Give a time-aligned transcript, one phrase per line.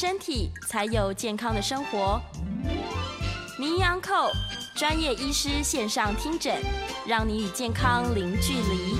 [0.00, 2.18] 身体，才有健康的生活。
[3.58, 4.30] 名医安寇
[4.74, 6.56] 专业医师线上听诊，
[7.06, 8.96] 让你与健康零距离。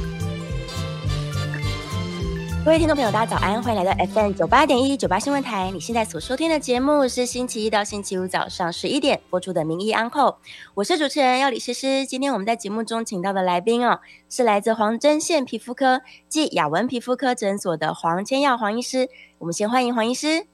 [2.62, 5.70] 各位听众朋友，大家早安，欢迎来到 FM 九八点一九八新闻台。
[5.70, 10.28] 你现在所收听的节目是星期一到星期五早上十一点播出的《名医安扣》，
[10.74, 12.04] 我是主持人要李诗诗。
[12.04, 19.08] 今天我们在节目中请到的来宾哦，是来自黄针县皮肤科暨雅文皮肤科诊所的黄千耀黄医师。
[19.38, 20.46] 我们先欢迎黄医师。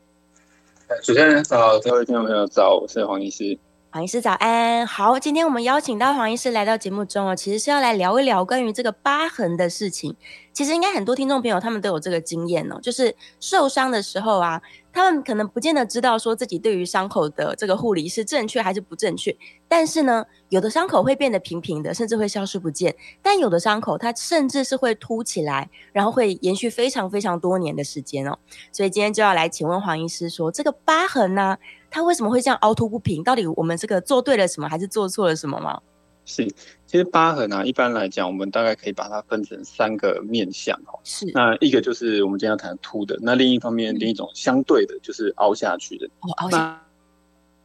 [1.02, 3.58] 主持人早，各位听众朋友早，我是黄医师。
[3.96, 10.14] 黄医师早安，好，今天我们邀请到黄医师来到节目中哦，其实是要来聊一聊关于这个疤痕的事情。
[10.52, 14.60] 其实应该很多听众朋友他们都有这个经验哦，就是受伤的时候啊。
[14.92, 19.36] 他们可能不见得知道说自己对于伤口的这个护理是正确还是不正确，
[19.68, 28.38] 但是呢，有的伤口会变得平平的，甚至会消失不见；但有的伤口它甚至是会凸起来，然后会延续非常非常多年的时间哦。
[28.72, 31.58] 所以今天就要来请问黄医师说，这个疤痕呢、
[31.96, 33.24] 它为什么会这样凹凸不平？
[33.24, 35.80] 到底我们这个做对了什么，还是做错了什么吗？
[36.26, 36.46] 是，
[36.84, 40.92] 其实疤痕啊，一般来讲，我们大概可以把它分成三个面向哈。
[41.04, 46.06] 是，那一个就是我们今天要谈凸的，那另一方面，另一种相对的就是凹下去的。
[46.20, 46.82] 哦，凹下。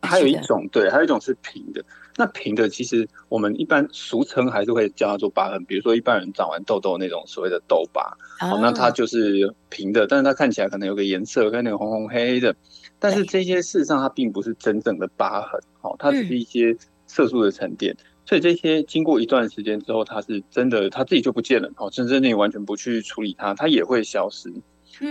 [0.02, 1.84] 还有一种，对，还有一种是平的。
[2.16, 5.64] 那平的，其实我们一般俗称还是会叫它做疤痕。
[5.66, 12.56] 比如说，一般人长完痘痘那种所谓的痘疤，哦，那它就是平的，但是它看起来可能有个颜色，跟那个红红黑黑的。
[13.02, 17.98] 但是这些事实上它并不是真正的疤痕，哦，它只是一些色素的沉淀。
[18.24, 21.90] 所以这些经过一段时间之后，它是真的，它自己就不见了哦。
[21.90, 24.54] 真正你完全不去处理它，它也会消失。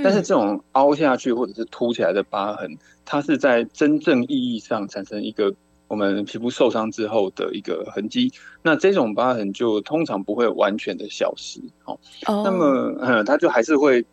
[0.04, 2.70] 但是这种凹下去或者是凸起来的疤痕，
[3.04, 5.52] 它是在真正意义上产生一个
[5.88, 8.32] 我们皮肤受伤之后的一个痕迹。
[8.62, 11.98] 那这种疤痕就通常不会完全的消失哦。
[12.44, 14.04] 那么嗯，它就还是会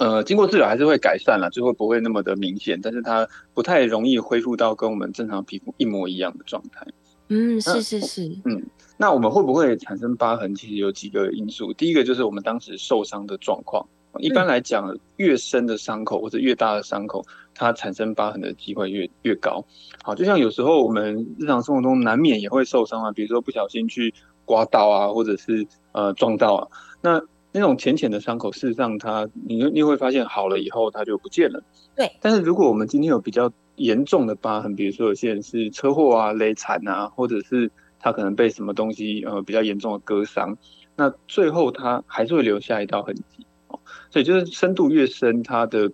[0.00, 2.80] 呃，经过治疗还是会改善了，就会不会那么的明显。
[2.82, 6.86] 但是它不太容易恢复到跟我们正常皮肤一模一样的状态。
[7.28, 8.62] 嗯，是是是，嗯，
[8.96, 10.54] 那我们会不会产生疤痕？
[10.54, 11.70] 其实有几个因素。
[11.74, 13.86] 第一个就是我们当时受伤的状况。
[14.18, 17.22] 一般来讲，越深的伤口或者越大的伤口，
[17.54, 19.62] 它产生疤痕的机会越越高。
[20.02, 24.14] 好，就像有时候我们日常生活中难免也会受伤啊，比如说不小心去
[24.46, 26.66] 刮到啊，或者是呃撞到啊。
[27.02, 27.20] 那
[27.52, 31.62] 那种浅浅的伤口，事实上它你你会发现好了以后它就不见了。
[31.96, 32.10] 对。
[32.20, 40.56] 但是如果我们今天有比较严重的疤痕，比如说有些人是车祸啊、勒残啊，或者是他可能被什么东西呃比较严重的割伤，
[40.96, 43.78] 那最后他还是会留下一道痕迹哦。
[44.10, 45.90] 所以就是深度越深，它的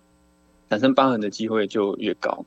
[0.69, 2.45] 产生疤痕的机会就越高。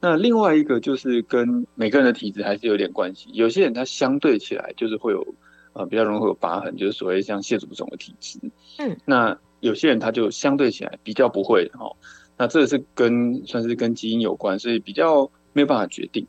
[0.00, 5.24] 那另外一个就是跟每个人的体质还是有点关系，有些人他相对起来就是会有
[5.72, 8.38] 呃比较容易会有疤痕，就是所谓像蟹足肿的体质。
[8.78, 11.96] 嗯，那有些人他就相对起来比较不会哦。
[12.38, 16.26] 那这是跟算是跟基因有关，所以比较没有办法决定。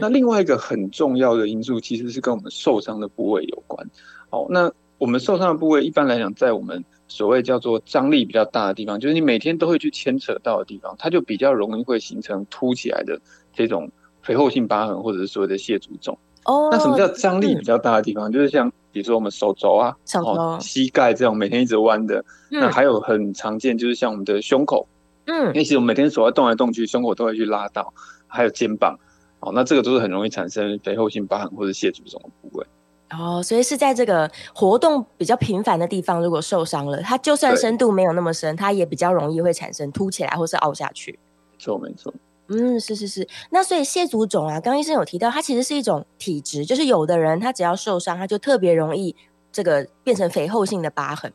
[0.00, 3.88] 那另外一个很重要的因素，其实是跟我们受伤的部位有关。
[4.28, 13.18] 哦，那我们受伤的部位，一般来讲，在我们所谓叫做张力比较大的地方，就是你每天都会去牵扯到的地方，它就比较容易会形成凸起来的
[13.54, 13.90] 这种
[14.22, 16.18] 肥厚性疤痕，或者是所谓的蟹足肿。
[16.48, 18.32] 哦，那什么叫张力比较大的地方？
[18.32, 19.94] 就是像比如说我们手肘啊，
[20.24, 22.24] 哦，膝盖这种每天一直弯的。
[22.50, 24.88] 那还有很常见，就是像我们的胸口。
[25.26, 27.92] 嗯，因为其实我们每天手要动来动去，胸口都会去拉到，
[28.26, 28.98] 还有肩膀，
[29.40, 32.66] 哦，那这个都是很容易产生肥厚性疤痕或者蟹足肿的部位。
[33.10, 41.12] 哦，所以是在这个活动比较频繁的地方，如果受伤了，它就算深度没有那么深，它也比较容易会产生凸起来或是凹下去。
[41.52, 42.14] 没错，没错。
[42.48, 43.28] 嗯，是是是。
[43.50, 49.14] 那所以蟹足肿啊，刚刚医生有提到，它其实是一种体质，就是有的人他只要受伤，他就特别容易
[49.52, 51.32] 这个变成肥厚性的疤痕。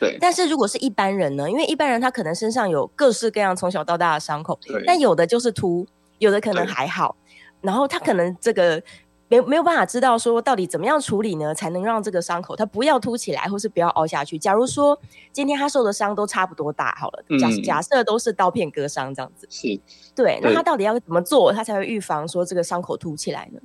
[0.00, 1.48] 对，但是如果是一般人呢？
[1.50, 5.86] 因为一般人他可能身上有各式各样从小到大的伤口，但有的就是凸，
[6.18, 7.14] 有的可能还好，
[7.60, 8.82] 然后他可能这个
[9.28, 14.38] 没没有办法知道说到底怎么样处理呢，才能让这个伤口它不要凸起来，或是不要凹下去。
[14.38, 14.98] 假如说
[15.32, 19.80] 今天他受的伤都差不多大，好了，假假设都是刀片割伤这样子，是，
[20.14, 23.60] 对，那他到底要怎么做，他才会预防说这个伤口凸起来呢？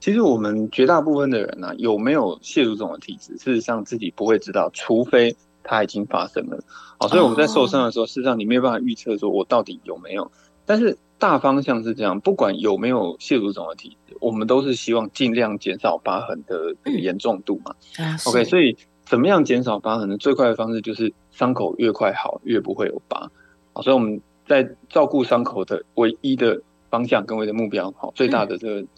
[0.00, 6.62] 其实我们绝大部分的人呢、啊，有没有蟹足肿的体质，事实上自己不会知道，除非它已经发生了。
[6.98, 10.30] 好，所以我们在受伤的时候，事实上你没有办法预测说我到底有没有。
[10.66, 17.74] 但是大方向是这样，不管有没有蟹足肿的体质，我们都是希望尽量减少疤痕的严重度嘛。
[17.98, 20.16] 嗯、OK，所以怎么样减少疤痕呢？
[20.16, 23.30] 最快的方式就是伤口越快好，越不会有疤。
[23.72, 26.60] 好，所以我们在照顾伤口的唯一的
[26.90, 28.80] 方向跟唯一的目标，好，最大的这个。
[28.80, 28.88] 嗯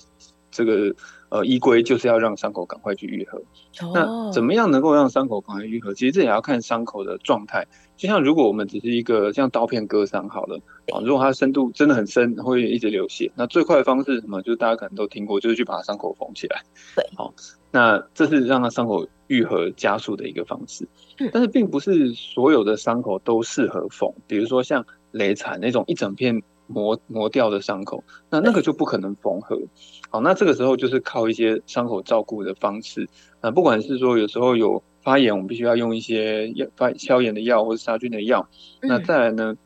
[0.48, 0.94] 这个
[1.28, 3.42] 呃依归就是要让伤口赶快去愈合。
[3.82, 3.94] Oh.
[3.94, 5.94] 那怎么样能够让伤口赶快愈合？
[5.94, 7.66] 其实这也要看伤口的状态。
[7.96, 10.58] 就像如果我们只是一个像刀片割伤好了
[10.92, 14.42] 啊，如果它深度真的很深，会一直流血，那最快的方式是什么？
[14.42, 16.62] 就是大家可能都听过，就是去把伤口缝起来。
[16.94, 17.32] 对，好，
[17.70, 20.86] 那这是让它伤口愈合加速的一个方式。
[21.32, 26.42] 但是并不是所有的伤口都适合缝，比如说像雷惨那种一整片。
[26.66, 29.58] 磨磨掉的伤口，那那个就不可能缝合。
[30.10, 33.08] 好，那这个时候就是靠一些伤口照顾的方式。
[33.40, 38.48] 那不管是说有时候有发炎，我们必须要用一些药发消炎的药或者杀菌的药。
[38.82, 39.56] 那再来呢，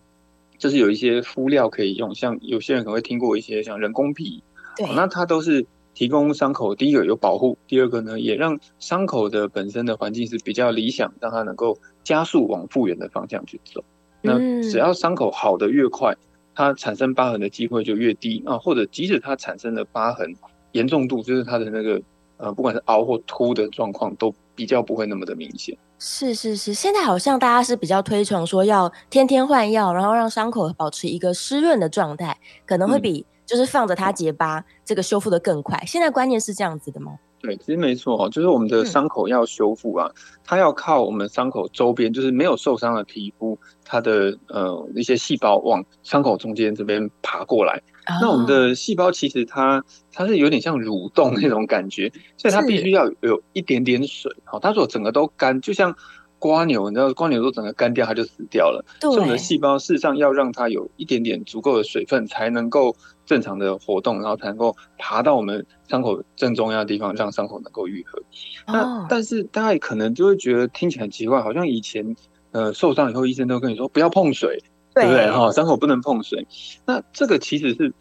[0.59, 4.43] 就是有一些敷料可以用，像有些人可能会听过一些像人工皮。
[4.77, 5.65] 对，那它都是
[5.95, 13.83] 提供伤口第一个有保护，第二个呢也让伤口的本身的环境是比较理想，让它能够加速往复原的方向去走。
[14.23, 16.15] 那只要伤口好的越快。
[16.61, 20.31] 它产生疤痕的机会就越低啊，或者即使它产生的疤痕
[20.73, 21.99] 严重度，就是它的那个
[22.37, 25.75] 呃，不管是凹或凸的状况，都比较不会那么的明显。
[25.99, 32.37] 是是是，现在好像大家是比较推崇说要天天换药，然后让伤口保持一个湿润的状态，
[32.67, 35.83] 可能会比就是放着它结疤这个修复的更快。
[35.87, 37.19] 现在观念是这样子的吗？
[37.41, 40.15] 对，其实没错哦，就是我们的伤口要修复啊，嗯、
[40.45, 47.83] 它要靠我们伤口周边，就是没有受伤的皮肤，它的呃一些细胞往伤口中间这边爬过来。
[48.07, 49.83] 哦、那我们的细胞其实它
[50.13, 54.31] 它是有点像蠕动那种感觉，所以它必须要有一点点水。
[54.45, 55.95] 好，它如果整个都干，就像。
[56.43, 58.83] 瓜牛，你知道瓜牛都整个干掉，它就死掉了。
[58.99, 62.97] 对，所以我们的细胞事实上要让它有一点点足够的水分，才能够
[63.31, 68.19] 正常的活动，然后才能够爬到我们伤口正中央的地方，让伤口能够愈合。
[68.67, 72.17] 哦、那但是大家可能就会觉得听起来很奇怪，好像以前
[72.51, 74.61] 呃受伤以后，医生都跟你说不要碰水，
[74.93, 75.31] 对，对不对？
[75.31, 76.45] 哈、哦，伤口不能碰水。
[76.85, 77.95] 那这个其实是。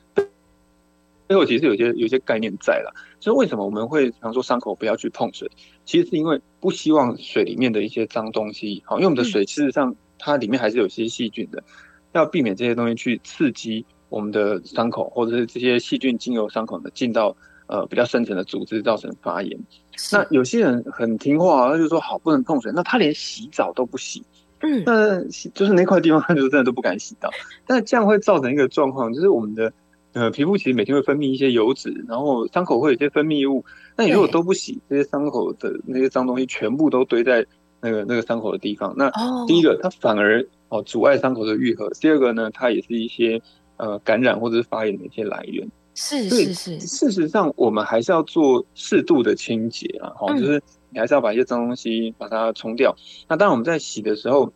[1.28, 5.48] 背后其实有些有些概念在了，所以为什么我们会常说伤口不要去碰水？
[5.86, 11.64] 其实是因为不希望水里面的一些脏东西，好，因为我们的水事实上它里面还是有些细菌的，
[12.14, 17.36] 要避免这些东西去刺激我们的伤口，或者是这些细菌经由伤口呢进到
[17.68, 19.58] 呃比较深层的组织，造成发炎。
[20.12, 24.24] 那有些人很听话，他就说好不能碰水，那他连洗澡都不洗，
[24.60, 25.24] 嗯，那
[25.54, 27.30] 就是那块地方他就真的都不敢洗澡，
[27.66, 29.72] 但这样会造成一个状况，就是我们的。
[30.14, 33.64] 呃，皮肤其实每天会分泌一些油脂，然后伤口会有一些分泌物。
[33.96, 37.46] 那你如果都不洗，这些伤口的那些脏东西全部都堆在
[37.80, 39.12] 那个那个伤口的地方，那
[39.46, 43.40] 第一个它反而哦阻碍伤口的愈合，第二个呢，它也是一些
[43.80, 45.68] 呃感染或者是发炎的一些来源。
[45.96, 50.62] 是是是，事实上我们还是要做适度的清洁啊，哦，就是
[50.92, 52.96] 你还是要把一些脏东西把它冲掉。
[53.28, 54.54] 那当然我们在洗的时候，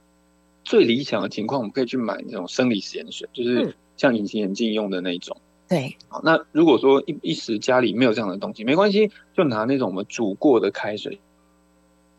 [0.64, 3.75] 最理想的情况，我们可以去买那种生理食盐水，就是。
[3.96, 5.38] 像隐形眼镜用的那种，
[5.70, 11.20] 对，好，那如果说一一时家里没有这样的东西，没关系，就拿那种我们煮过的开水，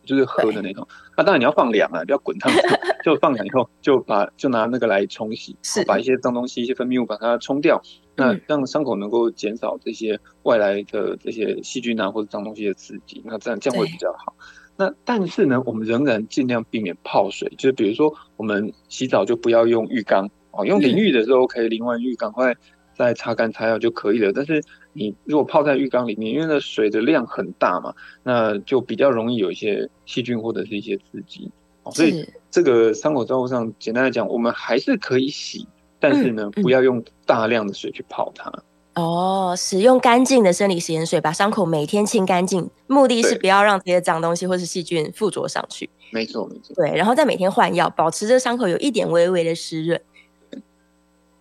[0.04, 0.86] 就是喝的那种。
[1.16, 2.52] 那当然你要放凉啊，不要滚烫，
[3.04, 7.80] 就放凉以后就把就拿那个来冲洗，是把一些脏东西、一些分泌物把它冲掉，
[8.16, 14.34] 那让伤口能够减少这些外来的这些细菌啊或者脏东西的刺激，那这样这样会比较好。
[14.76, 20.28] 那但是呢，我们仍然尽量避免泡水，就是比如说我们洗澡就不要用浴缸。
[20.56, 22.54] 哦，用淋浴的时候可以淋完浴赶快
[22.96, 24.32] 再擦干擦药就可以了。
[24.34, 31.50] 但是你如果泡在浴缸里面，因为那水的量很大嘛，那就比较容易有一些细菌或者是一些刺激。
[31.82, 35.66] 哦，所以这个伤口照顾上，简单来讲，我们还是可以洗，
[36.00, 38.50] 但是呢，不要用大量的水去泡它。
[38.94, 45.90] 哦，使用干净的生理食盐水把伤口每天清干净，目的是不要让这些脏东西或是细菌附着上去。
[46.12, 46.72] 没错，没错。
[46.76, 50.00] 对，然后再每天换药，保持这伤口有一点微微的湿润。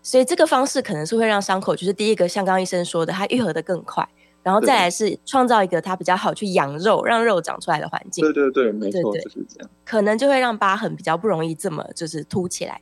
[0.03, 4.07] 所以这个方式可能是会让伤口，就是第一个，像刚刚医生说的，它愈合的更快，
[4.43, 8.21] 然后再来是创造一个它比较好去养肉、让肉长出来的环境。
[8.21, 9.69] 对对对，没错，对对就是这样。
[9.85, 12.81] 可能就会让疤痕比较不容易这么就是凸起来。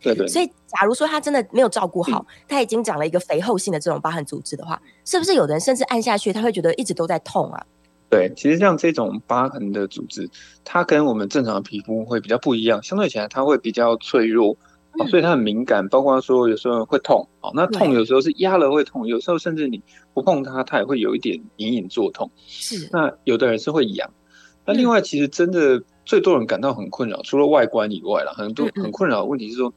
[0.00, 0.26] 对对。
[0.26, 7.66] 所以，假如说他真的没有照顾好，他、嗯、已经长了一个肥厚性的这种疤痕组织的话，是不是有的人甚至按下去，他会觉得一直都在痛啊？
[8.08, 10.28] 对，其实像这种疤痕的组织，
[10.64, 14.56] 它跟我们正常的皮肤会比较不一样，相对起来它会比较脆弱。
[14.98, 19.82] 哦，所以它很敏感，包括说有时候会痛，哦，那痛有时候是压了会痛，有时候甚至你
[20.12, 22.30] 不碰它，它也会有一点隐隐作痛。
[22.36, 24.10] 是，那有的人是会痒，
[24.66, 29.72] 那另外其实真的最多人感到很困扰，除了外观以外啦，很多很困扰的问题是说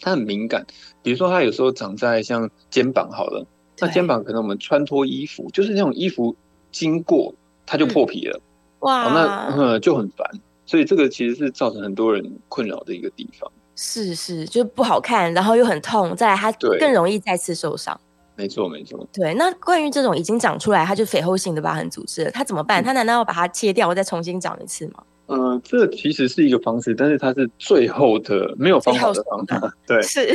[0.00, 0.66] 它很敏感，
[1.02, 3.46] 比如说它有时候长在像肩膀好了，
[3.78, 6.34] 那肩膀可能我们穿脱衣服，就是那种衣服
[6.72, 7.34] 经过
[7.66, 8.40] 它就破皮了，
[8.78, 10.26] 哇，那嗯就很烦，
[10.64, 13.52] 所以这个其实是造成很多人困扰的一个地方。
[13.76, 17.98] 是是，就不好看，然后又很痛，再来它更容易再次受伤。
[18.34, 19.06] 没错没错。
[19.12, 22.82] 对，那关于这种已经长出来，它就肥厚性的疤痕组织了，它怎么办？
[22.82, 25.02] 它难道要把它切掉，再重新长一次吗？
[25.28, 29.74] 嗯、呃，这其实是一个方式，但是它是最后的没有方法的方法。
[29.86, 30.26] 对，是。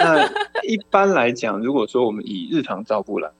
[0.00, 0.26] 那
[0.62, 3.30] 一般来讲，如果说我们以日常照顾来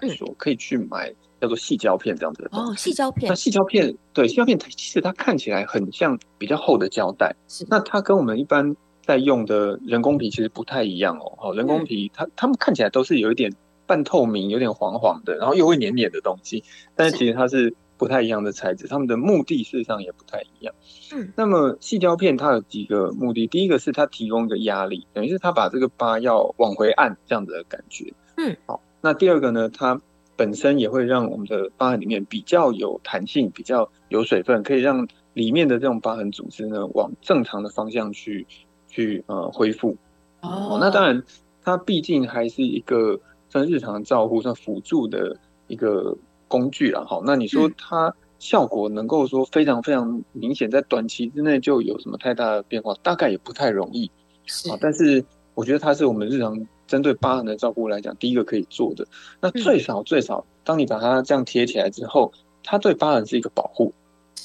[0.00, 1.14] 来说，可以去买。
[1.40, 3.28] 叫做细胶片这样子的哦，细胶片。
[3.28, 7.34] 那细胶片对细胶片它，其实它看起来很像比较厚的胶带。
[7.46, 7.66] 是。
[7.70, 11.32] 那它跟我们一般在用的人工皮其实不太一样哦。
[11.40, 13.52] 哦，人工皮它它们看起来都是有一点
[13.86, 16.64] 半透明，有点黄黄的，然后又会黏黏的东西。
[16.96, 20.74] 但是其实它是不太一样的材质，它们的目的事实上也不太一样。
[21.14, 21.32] 嗯。
[21.36, 23.46] 那么细胶片它有几个目的？
[23.46, 28.12] 第一个是它提供一个压力，等于是它把这个疤要往回按这样子的感觉。
[28.36, 28.56] 嗯。
[28.66, 30.00] 好，那第二个呢，它。
[30.38, 38.46] 本身也会让我们的疤痕里面比较有弹性，比较有水分，可以让里面的这种疤痕组织呢往正常的方向去
[38.86, 39.96] 去呃恢复。
[40.40, 41.20] 哦，那当然，
[41.64, 46.16] 它毕竟还是一个算日常照护、算辅助的一个
[46.46, 47.04] 工具了。
[47.04, 54.08] 好，那你说它效果能够说非常非常明显，在短期之内就有什么太大的变化，大概也不太容易。
[54.46, 56.56] 是，但是我觉得它是我们日常。
[56.88, 59.06] 针对疤痕的照顾来讲，第一个可以做的，
[59.40, 62.32] 那最少最少，当你把它这样贴起来之后，
[62.64, 63.92] 它对疤痕是一个保护，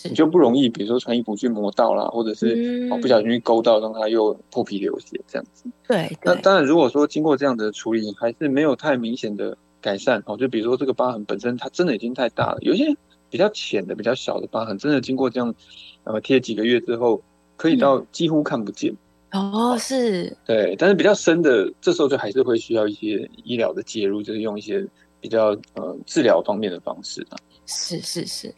[0.04, 5.66] 你就不容易，比如说穿衣服去磨到啦，或者是哦不小心去勾到，让它又破皮流血这样子。
[5.88, 6.16] 对。
[6.22, 12.96] 那当然，如果说经过这样的处理，还是没有太明显的改善哦，就比如说这个疤痕本身它真的已经太大了，有些
[13.30, 15.56] 比较浅的、比较小的疤痕，真的经过这样
[16.04, 17.22] 呃贴几个月之后，
[17.56, 18.94] 可以到几乎看不见。
[19.34, 24.86] 哦，是，对，但是比较深的，这时候就还是会需要一些医疗的介入，就是用一些
[25.20, 27.38] 比较呃治疗方面的方式啊。
[27.66, 28.54] 是是是，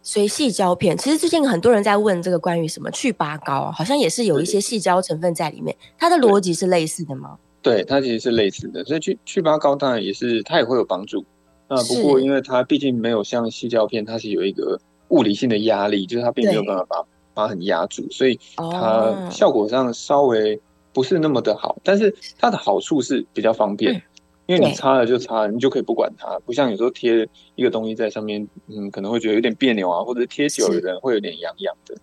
[0.00, 7.38] 所以矽胶片，其实最近很多人在问这个关于什么去疤膏，好像也是有一些细胶成分在里面，它的逻辑是类似的吗？
[7.60, 11.22] 对，它其实是类似的，所以去去疤膏当然也是它也会有帮助。
[11.68, 17.04] 那不过因为它毕竟没有像细胶片，它是有一个物理性的压力，就是它并没有办法把。
[17.34, 20.58] 把很压住，所以它效果上稍微
[20.92, 24.00] 不是那么的好，但是它的好处是比较方便，
[24.46, 31.94] 因为你擦了就擦，你就可以不管它，不像有时候贴一个东西在上面，嗯，可能会觉得有点别扭啊，或者贴久了人会有点痒痒的。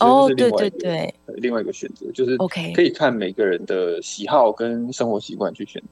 [0.00, 5.82] 哦，对对对，另外一个选择就是 OK，可以看每个人的喜好跟生活习惯去选。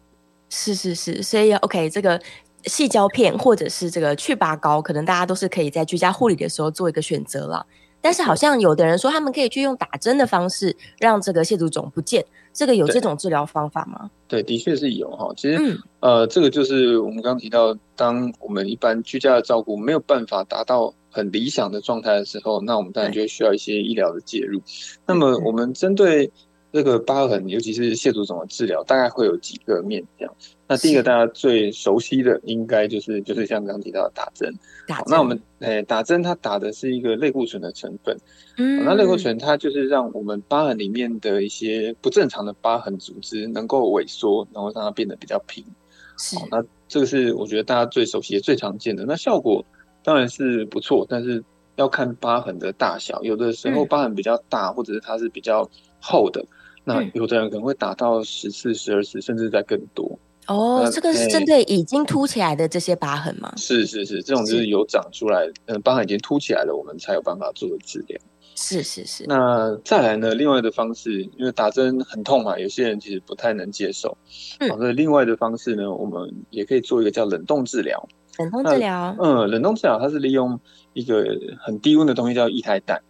[0.48, 2.20] 是是是，所以 OK，这个
[2.64, 7.64] 细胶片或者是这个去疤膏，可能大家都是可以在居家护理的时候做一个选择了。
[8.02, 14.10] 但是好像有的人说，他们可以去用打针的方式让这个蟹足肿不见，这个有这种治疗方法吗？
[14.26, 15.32] 对，的确是有哈。
[15.36, 24.60] 其实，嗯、呃，这个就是我们刚刚提到，当我们一般居家的照顾没有办法达到很理想的状态的时候，那我们当然就会需要一些医疗的介入。
[25.06, 26.30] 那么，我们针对
[26.72, 30.34] 这个疤痕，尤其是蟹足肿的治疗，大概会有几个面向。
[30.66, 34.50] 那第一个大家最熟悉的，应该就是就是像刚刚提到的打针。
[34.88, 35.04] 打针。
[35.08, 38.16] 那我们诶、欸、打针，它打的是一个类固醇的成分。
[38.56, 38.82] 嗯。
[38.84, 45.62] 那类固醇它就是让我们疤痕里面的一些不正常的疤痕组织能够萎缩，然后让它变得比较平。
[46.16, 46.36] 是。
[46.50, 49.04] 那这个是我觉得大家最熟悉、最常见的。
[49.04, 49.62] 那效果
[50.02, 51.44] 当然是不错，但是
[51.76, 53.22] 要看疤痕的大小。
[53.22, 55.68] 有的时候疤痕比较大，嗯、或者是它是比较
[56.00, 56.42] 厚的，
[56.84, 60.18] 那有的人可能会打到十次、十二次，甚至在更多。
[60.48, 63.52] 哦，这个是针对已经凸起来的这些疤痕吗？
[63.56, 68.18] 是是是，这种就是有长出来，嗯，疤痕已经凸起来了，我们才有办法做治疗。
[68.56, 69.24] 是是是。
[69.28, 70.34] 那再来呢？
[70.34, 74.16] 另外的方式，因为打针很痛嘛，有些人其实不太能接受。
[74.58, 74.68] 嗯。
[74.76, 78.08] 所以另外的方式呢，我们也可以做一个叫冷冻治疗。
[78.38, 79.16] 冷冻治疗。
[79.20, 80.58] 嗯，冷冻治疗它是利用
[80.92, 81.24] 一个
[81.60, 83.00] 很低温的东西叫液态氮。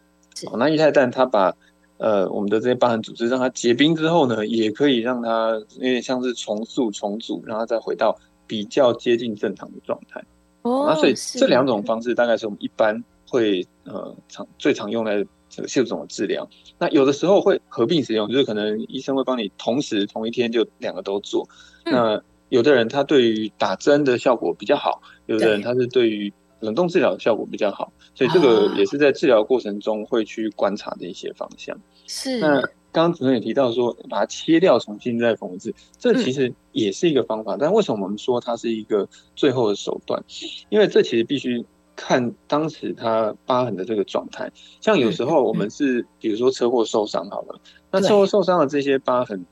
[0.46, 0.56] 哦。
[0.58, 1.54] 那液态氮它把
[2.02, 10.20] 呃，我们的这些疤痕组织让它结冰之后呢，也可以让它有点像是重塑重组，让它再回到比较接近正常的状态。
[10.62, 16.44] 哦，那所以这两种方式大概是我们一般会呃常最常用来这个蟹足肿的治疗。
[16.76, 21.48] 那有的时候会合并使用，就是可能医生会帮你同时同一天就两个都做。
[21.84, 26.32] 嗯、那有的人他对于打针的效果比较好，有的人他是对于
[26.62, 31.78] 冷冻治疗的效果比较好，所以这个也是在治疗过程中会去观察的一些方向。
[32.06, 32.38] 是。
[32.38, 32.60] 那
[32.92, 37.56] 刚刚主任也提到说，把它切掉，重新再缝制，这其实也是一个方法。
[37.56, 40.22] 嗯、但为什么我们说它是一个最后的手段？
[40.68, 41.64] 因为这其实必须
[41.96, 44.50] 看当时它疤痕的这个状态。
[44.82, 47.58] 像有时候我们是，比如说车祸受伤好了，
[47.90, 49.42] 那车祸受伤的这些疤痕，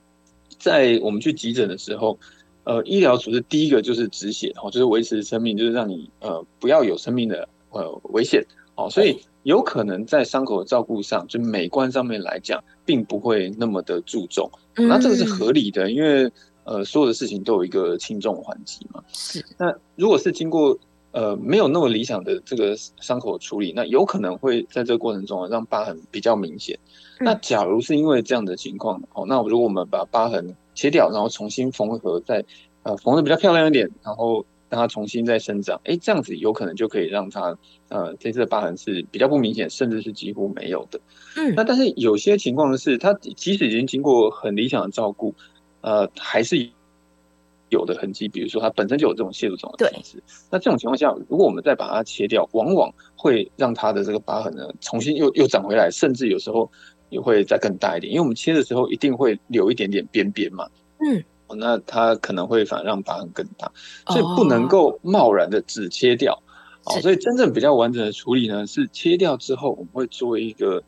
[0.58, 2.18] 在我们去急诊的时候，
[2.64, 9.18] 呃，医疗组织第一个就是止血，哦，就是维持生命，就是让你呃不要有生命的呃危险，哦，所以。
[9.44, 14.50] 有可能在伤口的照顾上，就美观上面来讲，并不会那么的注重。
[14.74, 16.30] 嗯、那这个是合理的，因为
[16.64, 19.02] 呃，所有的事情都有一个轻重缓急嘛。
[19.14, 19.42] 是。
[19.56, 20.78] 那如果是经过
[21.12, 26.78] 呃没有那么理想的这个伤口处理，那有可能会在这个过程中让疤痕比较明显。
[27.18, 32.46] 嗯、那假如是因为这样的情况，哦，那如果我们把疤痕切掉，然后重新缝合再，再
[32.82, 34.44] 呃缝的比较漂亮一点，然后。
[34.70, 41.00] 让它重新再生长，哎，这样子有可能就可以让它，呃，这次的疤痕是比较不明显，甚至是几乎没有的。
[41.36, 45.34] 嗯，那但是有些情况是，它即使已经经过很理想的照顾，
[45.80, 46.56] 呃，还是
[47.70, 50.18] 有的痕迹，比如说它本身就有这种蟹足肿的体质。
[50.18, 56.70] 对那这种情况下，如果我们再把它切掉，往往会让它的这个疤痕呢重新又又长回来，甚至有时候
[57.08, 60.68] 也会再更大一点，因为我们切的时候一定会留一点点边边嘛。
[60.98, 61.24] 嗯。
[61.56, 63.68] 那它可能会反而让疤痕更大，
[64.06, 66.40] 所以不能够贸然的只切掉。
[66.84, 70.80] 哦，所以真正比较完整的处理呢，是切掉之后，我们会做一个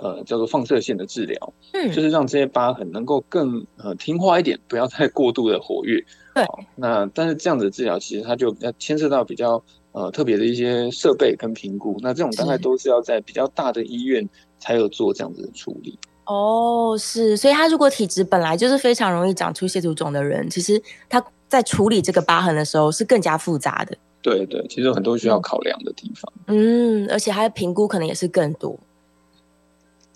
[0.00, 6.02] 呃叫做放射线的治疗，嗯，就是让这些疤痕能够更呃听话一点，不要太过度的活跃。
[6.34, 6.44] 对，
[6.76, 14.26] 那但是这样子的治疗其实它就要牵涉到比较呃特别的一些设备跟评估，那这种大概都是要在比较大的医院
[14.58, 15.98] 才有做这样子的处理。
[16.26, 23.96] 哦，是，所以他如果体质本来就是非常容易长出蟹足肿的人，其实他在处理这个疤痕的时候是更加复杂的。
[24.22, 26.32] 对对，其实有很多需要考量的地方。
[26.46, 28.78] 嗯，而且他的评估可能也是更多。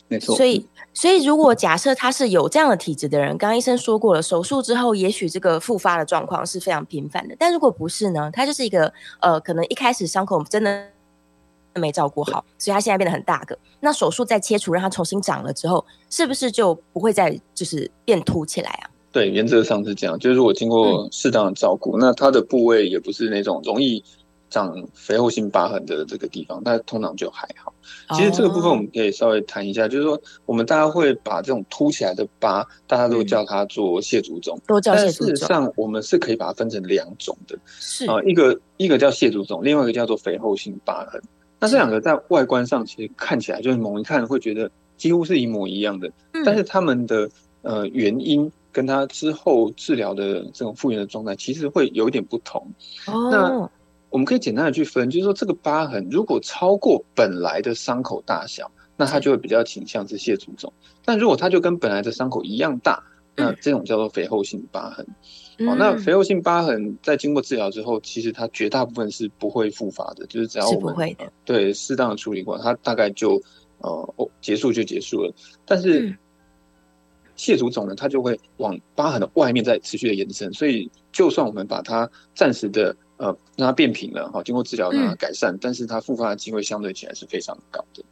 [0.09, 0.37] 没错。
[0.37, 7.37] 所以，所以如果假设他是有这样的体质的人，刚刚医生说过了，手术之后也许这个复发的状况是非常频繁的。
[7.39, 8.31] 但如果不是呢？
[8.33, 10.87] 他就是一个呃，可能一开始伤口真的。
[11.77, 13.59] 没照顾好，所以他现在变得很大个。
[13.81, 18.87] 那手术再切除，让它重新长了之后，是不是就不会再就是变凸起来啊？
[19.11, 20.17] 对，原则上是这样。
[20.21, 24.05] 就是如果经过适当的照顾，嗯、那它的部位也不是那种容易
[24.55, 27.75] 长肥厚性疤痕的这个地方，那通常就还好。
[28.15, 35.27] 其实这个部分我们可以稍微谈一下，哦、就是说我们大家会把这种凸起来的疤，大家都叫它做蟹足肿，都叫蟹足肿。
[35.27, 41.21] 但事实上，我们是可以把它分成两种的，是啊、呃，一个一个叫蟹足肿，另外一个叫做肥厚性疤痕。
[41.59, 47.29] 那这两个在外观上其实看起来就是猛一看会觉得几乎是一模一样的，嗯、但是他们的
[47.63, 52.61] 呃原因跟他之后治疗的这种复原的状态其实会有一点不同。
[53.07, 53.71] 哦、那
[54.15, 60.71] 我们可以简单的去分，就是说这个疤痕如果超过本来的伤口大小，那它就会比较倾向是蟹足肿；
[61.05, 63.03] 但如果它就跟本来的伤口一样大，
[63.35, 65.05] 那这种叫做肥厚性疤痕。
[65.59, 73.43] 嗯、哦，那肥厚性疤痕在经过治疗之后，其实它绝大部分是不会复发的，就是只要我们对适当的处理过，它大概就
[73.79, 75.35] 呃哦结束就结束了。
[75.67, 76.17] 但是
[77.35, 88.05] 蟹足肿呢，它就会往疤痕的外面再持续的延伸，所以就算我们把它暂时的呃让它变平了，哈、哦，经过治疗让它改善，嗯、但是它复发的机会相对起来是非常高的。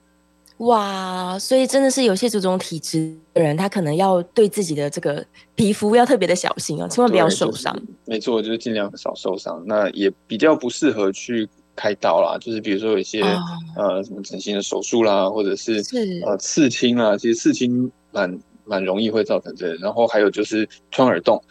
[0.59, 5.25] 哇，所以真的是有些这种体质的人，他可能要对自己的这个
[5.57, 7.75] 皮肤要特别的小心哦，千万不要受伤。
[7.75, 9.61] 就是、没错，就是尽量少受伤。
[9.67, 13.43] 那也比较不适合去开刀啦，就是比如说有一些、哦、
[13.77, 19.75] 呃什么整形的手术啦，或者是，是呃刺青啦，其实刺青蛮蛮容易会造成这个。
[19.77, 21.43] 然后还有就是穿耳洞。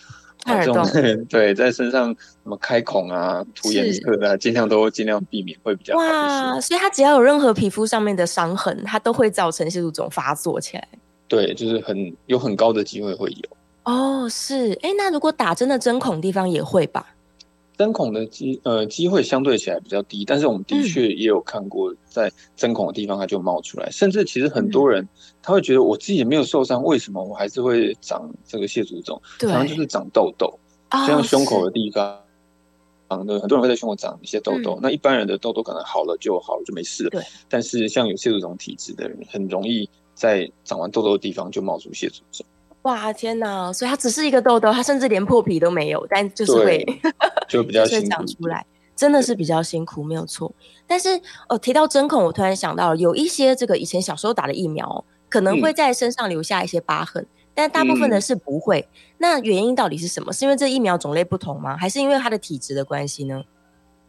[0.45, 0.85] 这种
[1.29, 6.03] 对，在身上什么开孔啊、涂颜色的、啊，尽量都尽量避免，会比较好。
[6.03, 10.87] 哇，所以它只要有任何皮肤上面的伤痕，它都会造成蟹足肿发作起来。
[11.27, 13.49] 对，就是很有很高的机会会有。
[13.83, 17.05] 哦，是，哎，那如果打针的针孔地方也会吧？
[17.77, 25.07] 针孔的机呃机会相对起来比较低，但是我们的确也有看过，在针孔的地方它就冒出来，嗯、甚至其实很多人
[25.41, 29.19] 他会觉得我自己也没有受伤，为什么我还是会长这个蟹足肿？
[29.39, 30.53] 对，然后就是长痘痘，
[30.91, 32.19] 就像胸口的地方，
[33.09, 42.45] 长的、哦、很多人会在胸口长一些痘痘，嗯、那一般人的痘痘可能好了就好了就没事了，对，但是像有蟹足肿体质的人，很容易在长完痘痘的地方就冒出蟹足肿。
[42.83, 43.71] 哇天哪！
[43.71, 46.83] 所以它只是一个痘痘，它甚至连破皮都没有，但就是会
[47.47, 48.65] 就比较 辛苦长出来，
[48.95, 50.51] 真的是比较辛苦，没有错。
[50.87, 58.79] 但是哦，提到针孔，我突然想到了，有一些这个以前小时候打的疫苗，可能会在身上留下一些疤痕，嗯、但大部分的是不会。
[58.79, 60.33] 嗯、那原因到底是什么？
[60.33, 61.77] 是因为这疫苗种类不同吗？
[61.77, 63.43] 还是因为它的体质的关系呢？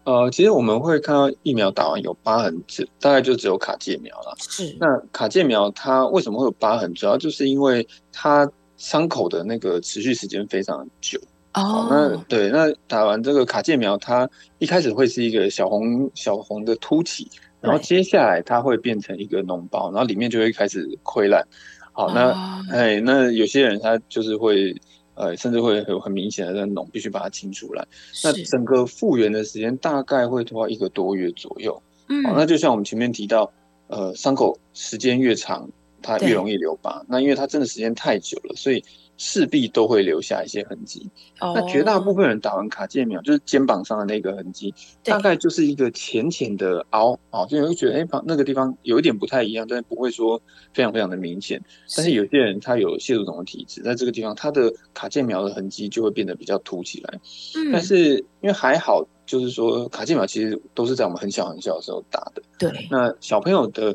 [0.04, 4.34] 呃，其实我们会看到疫苗打完有疤痕，只大概就只有卡介苗了。
[4.38, 4.76] 是。
[4.80, 6.92] 那卡介苗它为什么会有疤痕？
[6.94, 8.50] 主要就是因为它
[8.82, 11.20] 伤口的那个持续时间非常久。
[11.54, 11.86] 哦。
[11.88, 21.46] 那对，那打完这个卡介苗，它一开始会是一个小红小红的凸起，然后接下来它会变成一个脓包，然后里面就会开始溃烂。
[21.92, 22.30] 好，那
[22.72, 24.74] 哎、哦，那有些人他就是会。
[25.14, 27.86] 呃，甚至会有很明显的那种，必须把它清出来。
[28.24, 31.80] 那整个复原的时间大概会拖一个多月左右。
[32.08, 33.52] 嗯，那就像我们前面提到，
[33.88, 35.68] 呃，伤口时间越长，
[36.02, 37.04] 它越容易留疤。
[37.08, 38.84] 那因为它真的时间太久了，所以。
[39.18, 41.08] 势必都会留下一些痕迹。
[41.38, 41.54] Oh.
[41.54, 50.42] 那绝大部分人打完卡介苗，就是肩膀上的那个痕迹，大概就是一个浅浅的凹啊，就会觉得哎，旁、欸、那个地方有一点不太一样，但是不会说
[50.74, 51.62] 非常非常的明显。
[51.94, 57.20] 但是有些人他有蟹足肿的体质，在这个地方他的卡介苗的痕迹就会变得比较凸起来。
[57.54, 62.42] 嗯，但是因为还好，就是说卡介苗其实都是在我们很小很小的时候打的。
[62.58, 63.94] 对，那小朋友的。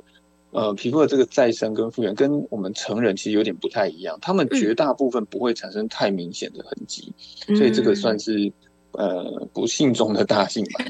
[0.52, 7.14] 呃，皮肤的这个再生跟复原跟我们成人其实有点不太一样，他们绝大部分不会产生太明显的痕迹，
[7.48, 8.52] 嗯，所以这个算是。
[8.94, 10.84] 呃，不幸中的大幸吧。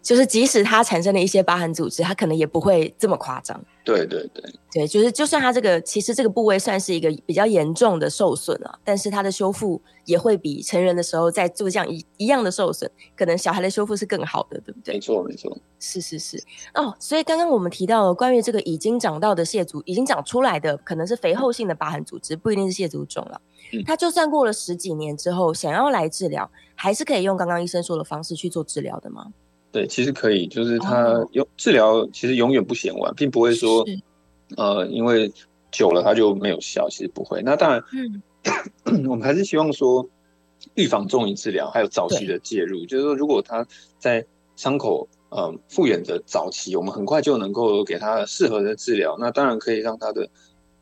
[0.00, 3.60] 就是即使它产生了一些疤痕组织，它可能也不会这么夸张。
[3.84, 14.94] 对对对，对，就是就算它这个其实这个部位算是一个比较严重的受损啊，但是它的修复也会比成人的时候在做这样一一样的受损，可能小孩的修复是更好的，对不对？
[14.94, 16.40] 没错没错，是是是
[16.74, 16.94] 哦。
[17.00, 23.40] 所以刚刚我们提到了关于这个已经长到的蟹足，已经长出来的可能是肥厚性的疤痕组织，不一定是蟹足肿了。
[23.84, 29.26] 它就算过了十几年之后，想要来治疗，还是可以用刚刚医生说的方式去做治疗的吗？
[29.72, 33.84] 对，其实可以，就是他用治疗，其实永远不嫌晚，并不会说，
[34.56, 35.32] 呃，因为
[35.70, 37.40] 久了它就没有效，其实不会。
[37.42, 37.82] 那当然，
[38.84, 40.06] 嗯， 我们还是希望说，
[40.74, 43.66] 预防重于治疗，还有早期的介入，就是说，如果他
[43.98, 44.22] 在
[44.56, 50.28] 伤口呃复原的早期，我们很快就能够给他适合的治疗，那当然可以让他的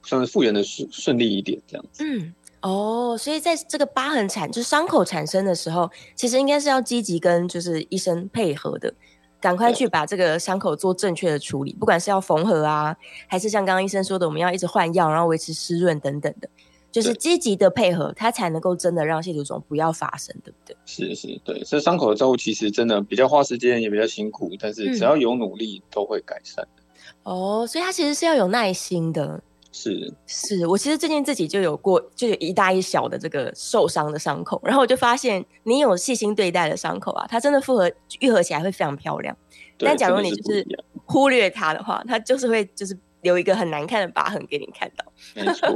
[0.02, 2.02] 算是复原的顺顺利一点，这样子。
[2.04, 2.34] 嗯。
[2.62, 8.92] 哦，所以在这个疤痕产就是伤口产生的时候，其实应该是要积极跟就是医生配合的，
[9.40, 12.94] 赶快去把这个伤口做正确的处理，不管是要缝合啊，
[13.26, 16.48] 还是像刚刚医生说的，我们要一直换药，然后维持湿润等等的，
[16.92, 20.76] 就是积极的配合，它才能够真的让蟹足肿不要发生，对不对？
[20.84, 26.82] 是是，对，这伤口的照顾其实真的比较花时间，也比较辛苦，但是只要有努力都会改善的。
[26.82, 26.84] 嗯。
[27.22, 29.42] 哦，所以它其实是要有耐心的。
[29.72, 39.36] 是是，我其实最近自己就有过，就有一大一小的这个受伤的伤口，然后我就发现，你有细心对待的伤口啊，它真的复合愈合起来会非常漂亮。
[39.78, 40.66] 但假如你就是
[41.06, 45.04] 忽略它的话，它就是会就是留一个很难看的疤痕给你看到。
[45.34, 45.68] 没错。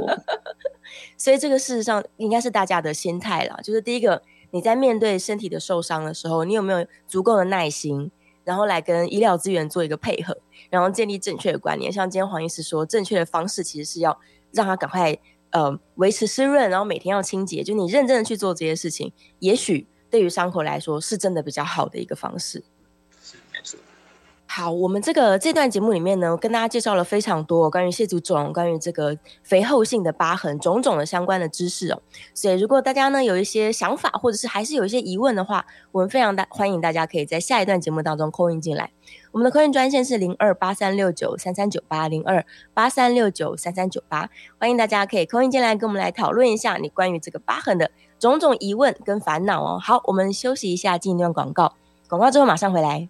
[1.17, 8.11] 所以这个事实上应该是大家的心态啦，就是第一个，你在面对身体的受伤的时候，你有没有足够的耐心？
[8.45, 10.37] 然后来跟医疗资源做一个配合，
[10.69, 11.91] 然后建立正确的观念。
[11.91, 14.17] 像今天黄医师说，正确的方式其实是要
[14.53, 15.17] 让他赶快
[15.49, 17.63] 呃维持湿润，然后每天要清洁。
[17.63, 22.63] 就你认真的去做这些事情，也许对于伤口来说是真的比较好的一个方式。
[24.47, 32.01] 好，我们这个这段节目里面呢，跟大家介绍了非常多关于蟹足肿、关于这个肥厚性的疤痕种种的相关的知识哦。
[32.33, 38.91] 所以，如果大家呢有一些想法，或者是还是有一些疑问的话，我们非常大欢迎大家可以在下一段节目当中 call in 进来。
[39.31, 49.79] 我们的 call in 专线是零二八三六九三三九八零二八三六九三三九八，欢迎大家可以 call in 进来跟我们来讨论一下你关于这个疤痕的种种疑问跟烦恼哦。
[49.81, 51.73] 好，我们休息一下，进一段广告，
[52.07, 53.09] 广告之后马上回来。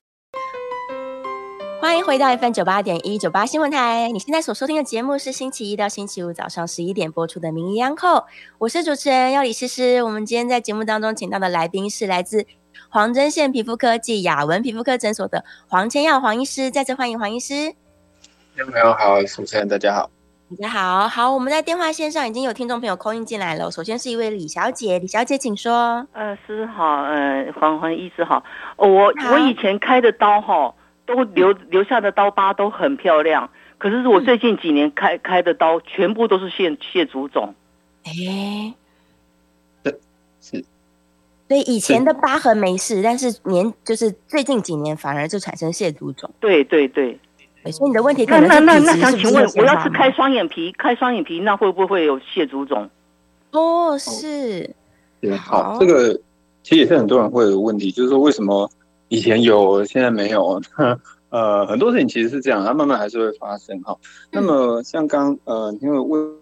[1.81, 4.09] 欢迎回到 FM 九八点一九八新闻台。
[4.11, 8.21] 你现在所收听的节目是星期一到星期五早上十一点播出的《名医央叩》，
[8.57, 10.01] 我是主持人药理诗诗。
[10.03, 12.45] 我们今天在节目当中请到的来宾是来自
[12.89, 16.71] 黄针县皮肤科技雅文皮肤科诊所的黄千耀黄医师。
[16.71, 17.75] 再次欢迎黄医师。
[18.55, 20.09] 听众朋友好，主持人大家好，
[20.59, 21.07] 大家好。
[21.07, 23.69] 好，我们在电话线上已经有听众朋友 call in 进来了。
[23.69, 26.07] 首先是一位李小姐，李小姐请说。
[26.13, 28.43] 呃，师好，呃，黄黄医师好。
[28.77, 30.73] 哦，我我以前开的刀哈。
[31.05, 37.53] 都留留下的刀疤都很漂亮，可是我最近几年开开的刀全部都是蟹蟹足肿。
[38.03, 38.75] 哎、欸，
[40.41, 40.65] 是，
[41.47, 46.29] 所以以前的疤痕没事，但是年就是最近几年反而就产生蟹足肿。
[46.39, 47.19] 对对对，
[47.71, 52.89] 所以你的问题可能是，是，是那那那想请问，我要是开双眼皮，开双眼皮那会不会有蟹足肿？
[53.51, 54.69] 哦，是，
[55.21, 56.19] 对，好，这个
[56.63, 58.69] 其实也是很多人会有问题，就是说为什么？
[59.09, 60.61] 以前有，现在没有。
[61.29, 63.97] 呃，很多事情其实是这样，它慢慢还是会发生哈。
[64.31, 66.33] 那么像刚呃，因为问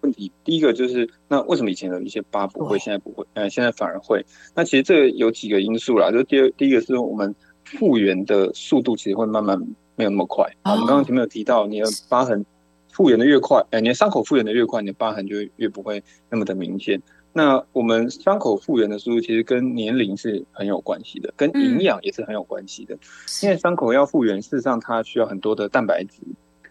[0.00, 4.24] 问题，第一个就是那为什么以前有一些疤不会，现在不会，呃，现在反而会？
[4.56, 7.32] 那其实这个有几个因素啦，就第二，第一个是我们
[7.64, 9.56] 复原的速度其实会慢慢
[9.94, 10.44] 没有那么快。
[10.64, 12.44] 哦、我们刚刚前面有提到，你的疤痕
[12.90, 17.00] 复原的越快，哎，你的伤口复原的越快，你的疤痕就越不会那么的明显。
[17.38, 22.96] 那我们伤口复原的速度其实跟年龄是很有关系的，跟营养也是很有关系的。
[22.96, 22.98] 嗯、
[23.44, 26.20] 因为伤口要复原，事实上它需要很多的蛋白质。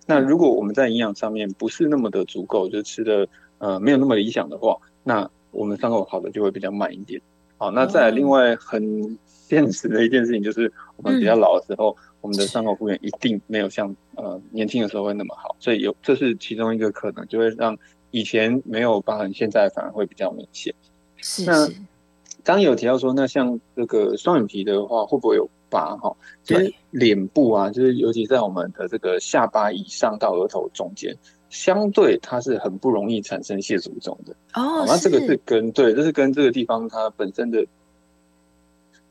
[0.06, 3.26] 那如果我们在营养上面不是那么的足够，就吃的
[3.60, 4.76] 呃没有那么理想的话，
[5.06, 7.22] 那我们伤口好的就会比较慢一点。
[7.58, 17.78] 好，那再来另外很现实的一件事情就是，我们比较老的时候，嗯、我们的伤口复原一定没有像呃年轻的时候会那么好，所以有这是其中一个可能，就会让。
[18.18, 20.74] 以前没有疤痕，现在反而会比较明显。
[21.18, 21.52] 是，是。
[21.52, 21.70] 那
[22.44, 25.96] 刚有提到说，那像这个双眼皮的话，会不会有疤？
[25.98, 31.16] 哈，其实脸部啊，就是尤其在我们的这个下巴以上到额头中间，
[31.50, 34.34] 相对它是很不容易产生蟹足肿的。
[34.54, 37.66] 哦，那这个是跟对，这是跟这个地方它本身的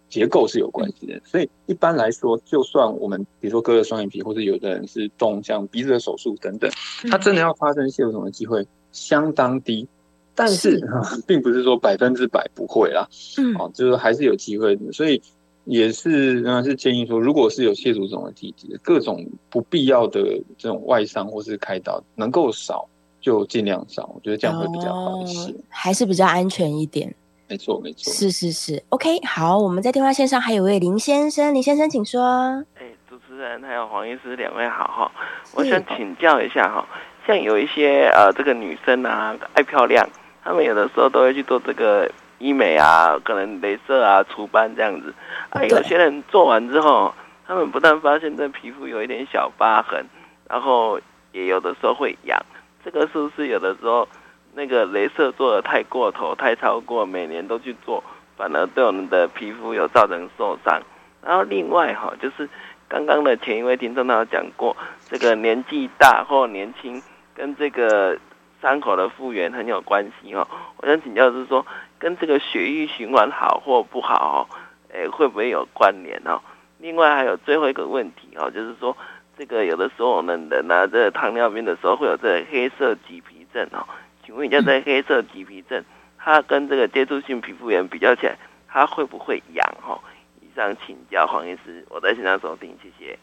[0.09, 1.15] 结构是有关系的。
[1.17, 6.71] 嗯、所以一般来说，就算我们比如说割了双眼皮，或者有的人是动像鼻子的手术等等，
[7.11, 8.67] 它真的要发生蟹足肿的机会
[8.97, 9.87] 相当低，
[10.35, 13.07] 但是，是并不是说百分之百不会啦，
[13.37, 15.21] 嗯，哦，就是还是有机会的，所以
[15.65, 20.23] 也是，仍然是建议说，如果是有蟹足肿的体质，各种不必要的
[20.57, 22.89] 这种外伤或是开刀，能够少
[23.21, 27.15] 就尽量少，我觉得这样会比较好一些，哦，还是比较安全一点。
[27.49, 32.65] 没错，没错，是是是，OK，好，我们在电话线上还有位林先生，林先生请说。
[32.75, 35.13] 哎，主持人还有黄医师两位好哈，
[35.55, 36.85] 我想请教一下哈。
[37.27, 40.09] 像有一些呃，这个女生啊，爱漂亮，
[40.45, 42.09] 她们有的时候都会去做这个
[42.39, 45.13] 医美啊，可能镭射啊、除斑这样子。
[45.51, 47.13] 啊，有些人做完之后，
[47.45, 50.07] 他们不但发现这皮肤有一点小疤痕，
[50.49, 51.01] 然后
[51.33, 52.41] 也有的时候会痒。
[52.85, 54.07] 这个是不是有的时候
[54.55, 58.05] 那个镭射做的太过头、太超过，每年都去做，
[58.37, 60.81] 反而对我们的皮肤有造成受伤？
[61.25, 62.49] 然后另外哈，就是
[62.89, 64.77] 刚刚的前一位听众他有讲过，
[65.11, 67.03] 这个年纪大或年轻。
[67.37, 68.19] 跟这个
[68.63, 70.49] 伤口的复原很有关系哦。
[70.79, 71.65] 我想请教的是说，
[71.99, 74.49] 跟这个血液循环好或不好，
[74.89, 76.41] 诶，会不会有关联哦？
[76.79, 78.97] 另外还有最后一个问题哦，就是说，
[79.39, 83.87] 这个有的时候我们人拿这个糖尿病的时候会有这个黑色棘皮症哦。
[84.25, 85.85] 请问一下，这黑色棘皮症
[86.19, 90.01] 它跟这个接触性皮肤炎比较起来，它会不会痒哦？
[90.41, 93.19] 以上请教黄医师，我在现场收听，谢谢，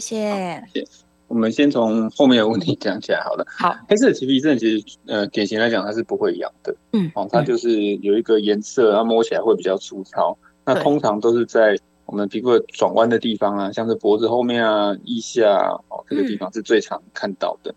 [0.00, 1.11] 谢谢。
[1.32, 3.46] 我们先从后面的问题讲起来好了。
[3.58, 10.36] 好，黑色棘皮症其实呃典型来讲它是不会痒的，嗯，哦，它就是有一个颜色，它摸起来会比较粗糙。
[10.66, 17.74] 那通常都是在我们皮肤的转弯的地方啊，像是脖子后面啊、腋下哦这个地方是最常看到的。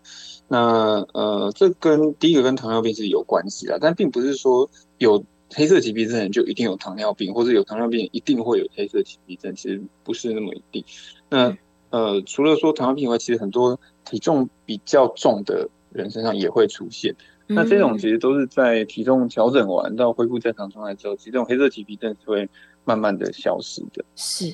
[0.48, 10.84] 那呃，这跟第一个跟糖尿病是有关系的，但并不是说有黑色棘皮症就一定有糖尿病，或者有糖尿病一定会有黑色棘皮症，其实不是那么一定。
[11.30, 11.56] 那
[11.96, 17.14] 呃，除了说糖尿病以外，其实很多体重比较重的人身上也会出现。
[17.46, 22.46] 那这种其实都是在体重调整完到恢复正常状态之后，其实这种黑色棘皮症是会
[22.84, 24.04] 慢慢的消失的。
[24.14, 24.52] 是，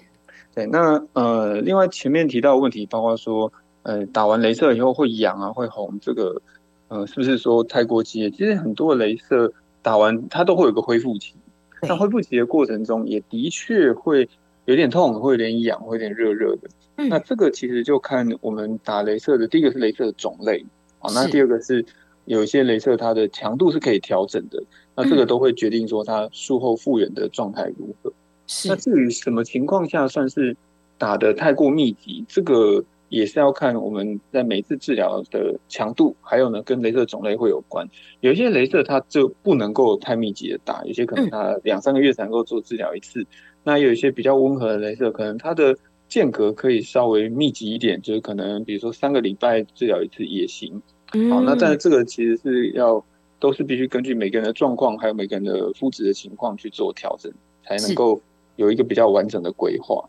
[0.54, 0.66] 对。
[0.66, 3.52] 那呃，另外前面提到的问题，包括说，
[3.82, 6.40] 呃，打完镭射以后会痒啊，会红，这个
[6.86, 8.30] 呃，是不是说太过激烈？
[8.30, 11.34] 其实很多的镭射打完它都会有个恢复期，
[11.80, 14.28] 那恢复期的过程中也的确会
[14.64, 16.68] 有点痛，会有点痒，会有点热热的。
[17.08, 20.64] 那这个其实就看我们打镭射的，第一个是镭射的种类，
[20.98, 21.84] 好，那第二个是
[22.26, 24.62] 有一些镭射它的强度是可以调整的，
[24.94, 28.12] 那这个都会决定说它术后复原的状态如何。
[28.46, 30.56] 是，那至于什么情况下算是
[30.96, 37.88] 打的太过密集，这个也是要看我们在每次治疗的强度，还有呢跟镭射种类会有关。
[38.20, 43.26] 有一些镭射它就不能够太密集的打，有些可能它两三个月才能够做治疗一次。
[43.64, 45.76] 那有一些比较温和的镭射，可能它的
[46.08, 50.82] 间隔可以稍微密集一点，就是可能比如说三个礼拜治疗一次也行。
[51.14, 53.04] 嗯、好，那但是这个其实是要
[53.38, 57.30] 都是必须根据每个人的状况，还有每个人的肤质的情况去做调整，
[57.64, 58.20] 才能够
[58.56, 60.02] 有一个比较完整的规划。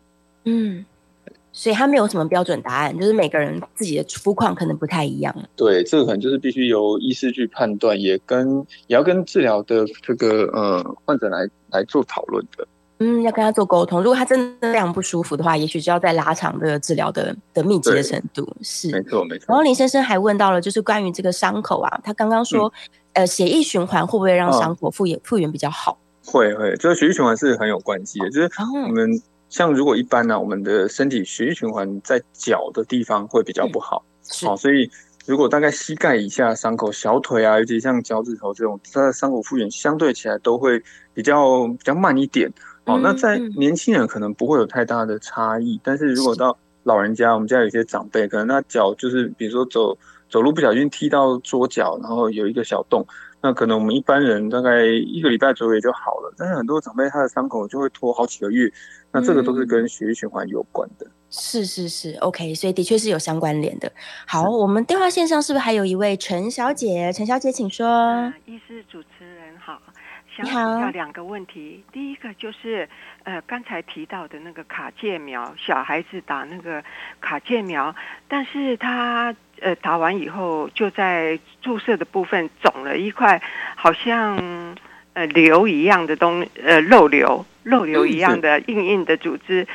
[0.44, 0.84] 嗯，
[1.52, 5.34] 所以它没有什么标准答案，就是每个人自己的肤况可能不太一样。
[5.56, 12.66] 对，这个可能就是必须由医师去判断，也跟也要跟治疗的这个呃患者来来做讨论的。
[13.04, 14.02] 嗯，要跟他做沟通。
[14.02, 18.48] 如果他真的非常不舒服的话，也许就要再拉长这个治疗的的密集的程度。
[18.62, 19.44] 是，没错没错。
[19.48, 22.72] 然后林先生还问到了，就是关于这个伤口啊，他刚刚说，
[23.12, 25.98] 嗯、呃，血液循环会不会让伤口复原复原比较好？
[26.24, 28.30] 会会，这个血液循环是很有关系的。
[28.30, 28.50] 就是
[28.86, 29.10] 我们
[29.50, 34.04] 像如果一般呢、啊，我们的身体血液循环在脚的地方会比较不好，好、
[34.42, 34.90] 嗯哦，所以
[35.26, 42.50] 如果大概膝盖以下伤口、小腿啊，尤其像脚趾头这种，它的伤口复原相对起来都会比较比较慢一点。
[42.86, 49.96] 好，那在年轻人可能不会有太大的差异，但是如果到老人家，我们家有一些长辈，可能他脚就是比如说走
[50.28, 53.06] 走路不小心踢到桌角，然后有一个小洞，
[53.40, 58.70] 那可能我们一般人大概一个礼拜左右也就好了，但是很多长辈他的伤口就会拖好几个月，
[59.10, 61.06] 那这个都是跟血液循环有关的。
[61.30, 63.90] 是是是，OK，所以的确是有相关联的。
[64.24, 67.12] 好，我们电话线上是不是还有一位陈小姐？
[67.12, 68.32] 陈小姐，请说。
[68.46, 69.43] 医师主持人好，
[70.36, 71.84] 想请教两个问题。
[71.92, 72.88] 第一个就是，
[73.22, 76.82] 呃，刚才提到的那个卡介苗，小孩子打那个
[77.20, 77.94] 卡介苗，
[78.26, 83.40] 但是他呃打完以后就在注射的部分肿了一块，
[83.76, 84.76] 好像
[85.12, 89.66] 呃瘤一样的东，呃肉瘤、肉瘤一样的硬硬的组织。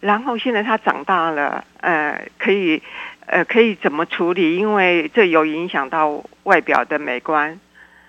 [0.00, 2.80] 然后现在他长大了，呃，可以，
[3.26, 4.56] 呃，可以怎么处理？
[4.56, 7.58] 因为这有影响到外表的美观。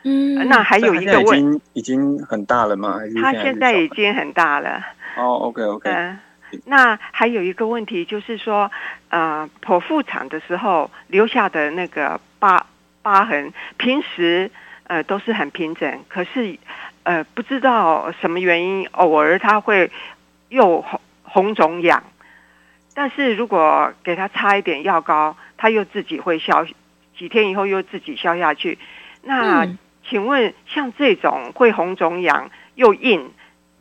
[0.07, 2.99] 嗯，那还有一个问题，已经已经很大了吗？
[3.21, 4.81] 他现在已经很大了。
[5.17, 5.89] 哦，OK OK。
[5.89, 6.17] 嗯，
[6.65, 8.71] 那还有一个问题就是说，
[9.09, 12.65] 呃，剖腹产的时候留下的那个疤
[13.01, 14.49] 疤痕，平时
[14.85, 16.57] 呃都是很平整，可是
[17.03, 19.91] 呃不知道什么原因，偶尔他会
[20.49, 20.99] 又红。
[21.29, 22.01] 红肿痒，
[22.95, 26.65] 但是如果给他擦一点药膏，他又自己会消，
[27.17, 28.79] 几天以后又自己消下去。
[29.23, 29.67] 那
[30.09, 33.31] 请问，像这种会红肿痒又硬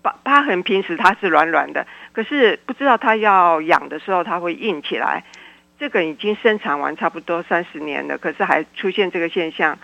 [0.02, 5.24] 疤疤痕，平时它是软软的，可是不知道它要痒的时候，它会硬起来。
[5.78, 9.78] 这个已经生产完差不多三十年了，可是还出现这个现象，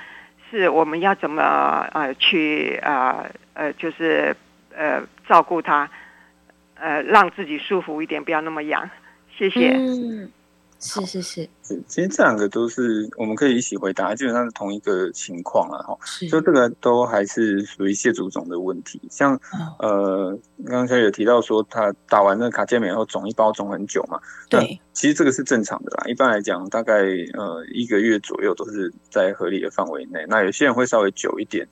[0.50, 4.34] 是我们要怎么呃去呃呃就是
[4.74, 5.88] 呃照顾它？
[6.74, 8.90] 呃，让自己舒服一点，不要那么痒。
[9.36, 9.78] 谢谢。
[10.82, 11.48] 是是是。
[11.86, 15.78] 其实这两个都是我们可以一起回答，基本上是同一个情况啊。
[15.84, 15.96] 哈，
[16.28, 19.00] 就这个都还是属于蟹足肿的问题。
[19.08, 19.34] 像、
[19.78, 24.20] 哦、呃，刚才有提到说他打完那个卡介苗后肿一包肿很久嘛。
[24.50, 24.78] 对。
[24.92, 26.04] 其实这个是正常的啦。
[26.08, 26.94] 一般来讲，大概
[27.34, 30.26] 呃一个月左右都是在合理的范围内。
[30.28, 31.66] 那有些人会稍微久一点。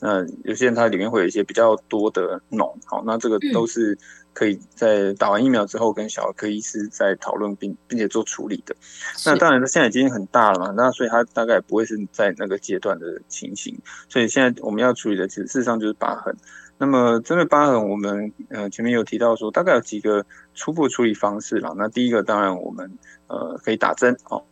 [0.00, 2.74] 那有些人他里面会有一些比较多的脓。
[2.84, 3.92] 好，那这个都是。
[3.92, 3.98] 嗯
[4.36, 8.76] 可以在打完疫苗之后跟小儿科医师在讨论并并且做处理的。
[9.24, 13.74] 那当然，他现在已经很大了嘛，那所以他大概不会是在那个阶段的情形。
[14.10, 16.36] 所以现在我们要处理的，其实事实上就是疤痕。
[16.76, 21.72] 那么针对疤痕，我们呃前面有提到说，大概有几个初步处理方式啦。
[21.74, 24.44] 那第一个，当然我们呃可以打针哦，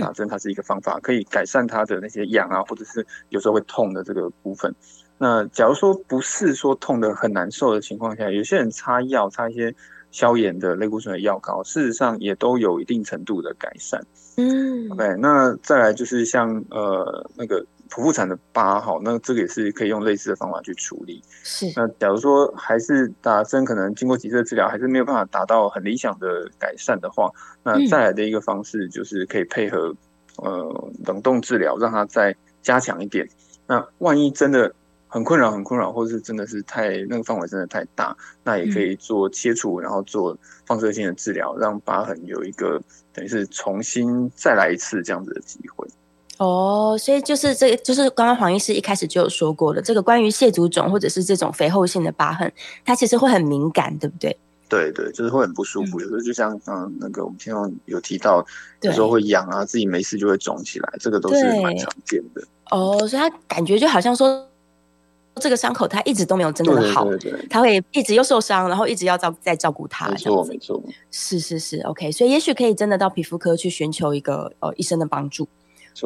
[0.00, 4.74] 打针它是一个方法，可以改善它的那些痒啊，或者是有时候会痛的这个部分。
[5.16, 9.74] 那假如说不是说痛的很难受的情况下，有些人擦药，擦一些
[10.10, 14.00] 消炎的类固醇的药膏，事实上也都有一定程度的改善。
[14.36, 21.22] 嗯，OK，那再来就是像呃那个剖腹产的疤，好，那这个也是可以用类似的方法去处理。
[21.42, 27.30] 是，那假如说还是打针，可能经过几次治疗还是没有办法达到很理想的改善的话，
[27.62, 29.94] 那再来的一个方式就是可以配合
[30.36, 33.28] 呃冷冻治疗，让它再加强一点。
[33.66, 34.74] 那万一真的
[35.06, 42.80] 很困扰，很困扰，或者是真的是太那个范围真的太大，那也可以做切除，然后做放射性的治疗，让疤痕有一个
[43.12, 45.88] 等于是重新再来一次这样子的机会。
[46.38, 52.50] 哦，所以就是这个，就是刚刚黄医师一开始就有说过的，这个关于蟹足肿或者是这种肥厚性的疤痕，
[52.84, 54.36] 它其实会很敏感，对不对？
[54.68, 58.44] 对对，就是会很不舒服，有时候就像嗯那个我们平常有提到，
[58.82, 62.42] 有时候会痒啊，自己没事就会肿起来，这个都是蛮常见的。
[62.70, 64.44] 哦，所以他感觉就好像说。
[65.40, 70.08] 这个伤口它一直都没有真正的好，对对对，它会一直又受伤，然后一直要照再照顾它。
[70.08, 72.10] 没错没错，是是是，OK。
[72.10, 75.46] 所以也许可以真的到皮肤科去寻求一个呃医生的帮助。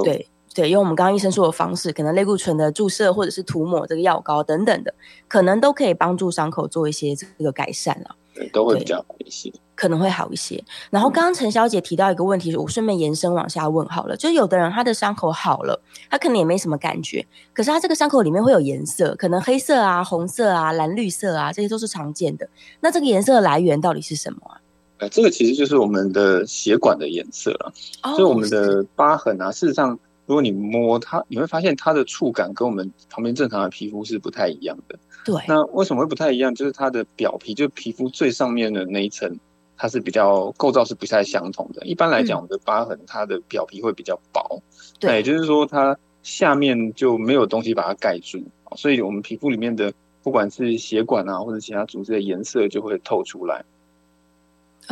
[0.00, 4.94] 对对，因为我们刚刚医生说的方式，可能类固醇的注射或者是涂抹这个药膏等等的，
[5.28, 8.16] 可能都可以帮助伤口做一些这个改善了。
[8.34, 9.52] 对，都会比较好一些。
[9.74, 10.62] 可能会好一些。
[10.90, 14.16] 然后刚刚陈小姐提到一个问题，我顺便延伸往下问好了。
[14.16, 15.78] 就有的人他的伤口好了，
[16.08, 22.48] 他可能也没什么感觉，可是他这个伤口里面会有颜色，可能黑色啊、红色啊、蓝绿色啊，这些都是常见的。
[22.80, 24.60] 那这个颜色的来源到底是什么啊？
[25.02, 27.72] 呃，这个其实就是我们的血管的颜色了。
[28.14, 34.96] 所以我们的疤痕啊，事实上，如果你摸它，你会发现它的触感跟我们旁边正常的皮肤是不太一样的。
[35.24, 35.34] 对。
[35.48, 36.54] 那为什么会不太一样？
[36.54, 39.36] 就是它的表皮，就是皮肤最上面的那一层。
[39.74, 41.84] 它是比较构造是不太相同的。
[41.84, 44.62] 一般来讲，我们的疤痕它的表皮会比较薄，
[45.00, 48.40] 对、嗯，也就是说它下面就没有东西把它盖住，
[48.76, 49.92] 所以我们皮肤里面的
[50.22, 53.64] 不管是血管啊或者其他组织的颜色就会透出来。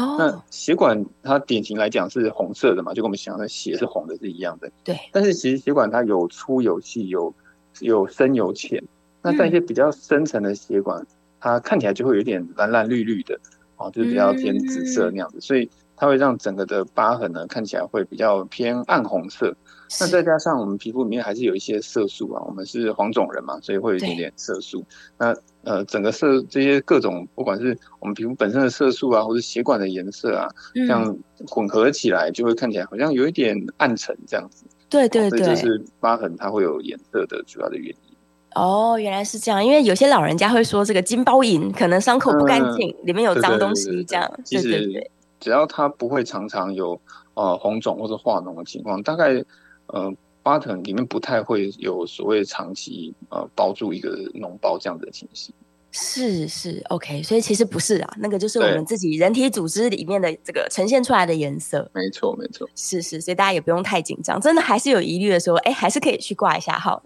[0.00, 4.70] 哦，那血管它典型来讲是红色的嘛，就跟我们想的血是红的是一样的。
[4.82, 4.98] 对。
[5.12, 7.34] 但是其实血管它有粗有细，有
[7.80, 8.82] 有深有浅。
[9.22, 11.06] 那在一些比较深层的血管，嗯，
[11.40, 13.38] 它看起来就会有点蓝蓝绿绿的，
[13.76, 19.54] 哦，就是比较偏紫色那样子，嗯，所以它会让整个的疤痕呢看起来会比较偏暗红色。
[19.98, 24.84] 那再加上我们皮肤里面还是有一些色素啊，我们是黄种人嘛，所以会有一点点色素。
[25.18, 25.34] 那
[25.64, 31.16] 呃，整个色这些各种，不管是我们皮肤本身的色素啊，或者血管的颜色啊，这样
[31.48, 34.64] 混合起来，就会看起来好像有一点暗沉这样子。
[34.88, 38.16] 对对对，这就是疤痕它会有颜色的主要的原因。
[38.54, 44.28] 哦，原来是这样，因为有些老人家会说这个金包银，可能伤口不干净，嗯，里面有脏东西这样。
[44.44, 47.00] 其实只要它不会常常有
[47.34, 49.44] 呃红肿或者化脓的情况，大概
[49.92, 50.12] 呃。
[50.42, 55.54] 疤痕里面不太会有所谓长期呃包住一个脓包这样的情形，
[55.92, 67.02] 是是 OK，所以其实不是啊，那个就是我们自己人体组织里面的这个呈现出来的颜色，没错没错，是是，所以大家也不用太紧张，真的还是有疑虑的时候，哎，还是可以去挂一下号，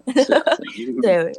[1.01, 1.33] 对。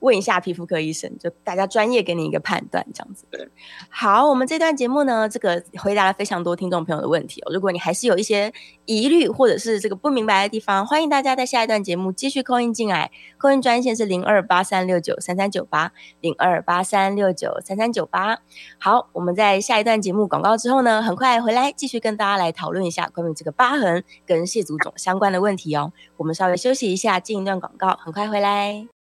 [0.00, 3.24] 问一下皮肤科医生，就大家专业给你一个判断，这样子。
[3.30, 3.48] 对，
[3.88, 7.52] 好，我们这段节目呢，这个回答了非常多听众朋友的问题哦。
[7.52, 8.52] 如果你还是有一些
[8.84, 18.38] 疑虑或者是这个不明白的地方，欢迎大家在下一段节目继续 call in 进来，call in 专线是零二八三六九三三九八零二八三六九三三九八。
[18.78, 25.92] 好，我们在下一段节目广告之后呢，很快回来继续跟大家来讨论一下关于这个疤痕跟蟹足肿相关的问题哦。
[26.16, 28.97] 我们稍微休息一下，进一段广告，很快回来。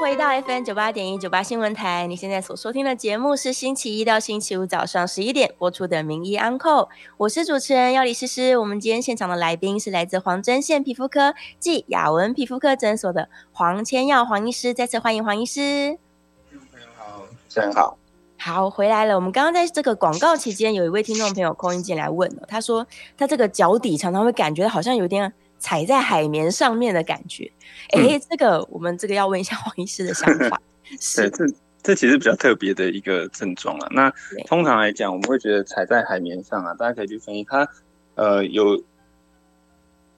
[0.00, 2.06] 回到 FM 九八点一九八新闻台。
[2.06, 6.82] 你现在所收听的节目是星期一到星期五早上十一点播出的《名医安扣》，
[7.16, 8.56] 我是主持人要李诗诗。
[8.58, 15.98] 我们今天现场的来宾是来自黄针县皮肤科暨雅文皮肤科诊所的黄千耀黄医师，再次欢迎黄医师。
[16.70, 17.98] 朋友好，真好。
[18.36, 19.16] 好，回来了。
[19.16, 22.86] 我们刚刚在这个广告期间，有一位听众朋友 call in 进来问了，他说
[23.16, 25.34] 他这个脚底常常会感觉好像有点。
[25.58, 27.50] 踩在海绵上面的感觉，
[27.90, 30.60] 哎、嗯，这个我们这个要问一下黄医师的想法。
[31.00, 31.44] 是，这
[31.82, 33.88] 这其实比较特别的一个症状啊。
[33.90, 34.12] 那
[34.46, 37.68] 通常来讲，我们会觉得踩在海绵上啊，大家可以去分析它，
[38.14, 38.82] 呃，有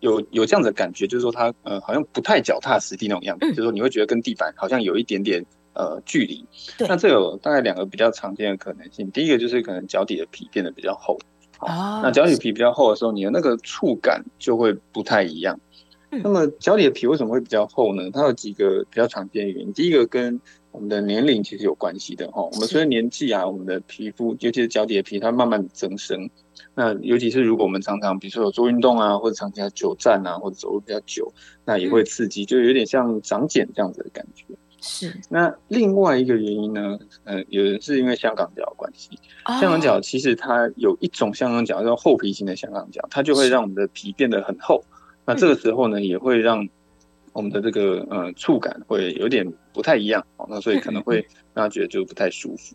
[0.00, 6.46] 有有这样的感觉，就是说它呃好像不太脚踏实地那种样子，嗯、就是说你会觉得跟地板好像有一点点呃距离。
[6.78, 11.18] 那这有大概两个比较常见的可能性，第一个就是可能脚底的皮变得比较厚。
[11.60, 15.58] 哦，那脚底皮比较厚的时候，你的那个触感就会不太一样。
[16.12, 18.10] 嗯、那么脚底的皮为什么会比较厚呢？
[18.12, 19.72] 它有几个比较常见的原因。
[19.72, 20.40] 第一个跟
[20.72, 22.42] 我们的年龄其实有关系的哈。
[22.42, 26.28] 我们随着年纪啊，我们的皮肤，尤其是脚底的皮，它慢慢增生。
[26.74, 31.32] 那尤其是如果我们常常，比如说有做运动啊，或者长期久站啊，或者走路比较久，
[31.64, 34.46] 那也会刺激，就有点像长茧这样子的感觉。
[34.82, 36.98] 是，那另外一个原因呢？
[37.24, 39.10] 呃，有人是因为香港脚的关系。
[39.44, 39.60] Oh.
[39.60, 44.82] 香港脚其实它有一种香港脚叫厚皮型的香港脚，它就会让我们的皮变得很厚。
[45.26, 46.66] 那这个时候呢，也会让
[47.32, 50.24] 我们的这个呃触感会有点不太一样。
[50.38, 51.16] 哦，那所以可能会
[51.52, 52.74] 让他觉得就不太舒服。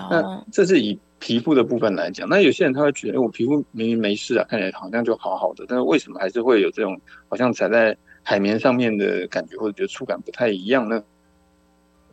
[0.00, 0.10] Oh.
[0.12, 2.28] 那这是以皮肤的部分来讲。
[2.28, 6.98] 那有些人他会觉得，欸，我皮肤明明没事啊，看起来好像就好好的，但是为什么还是会有这种
[7.28, 11.02] 好像踩在海绵上面的感觉，或者觉得触感不太一样呢？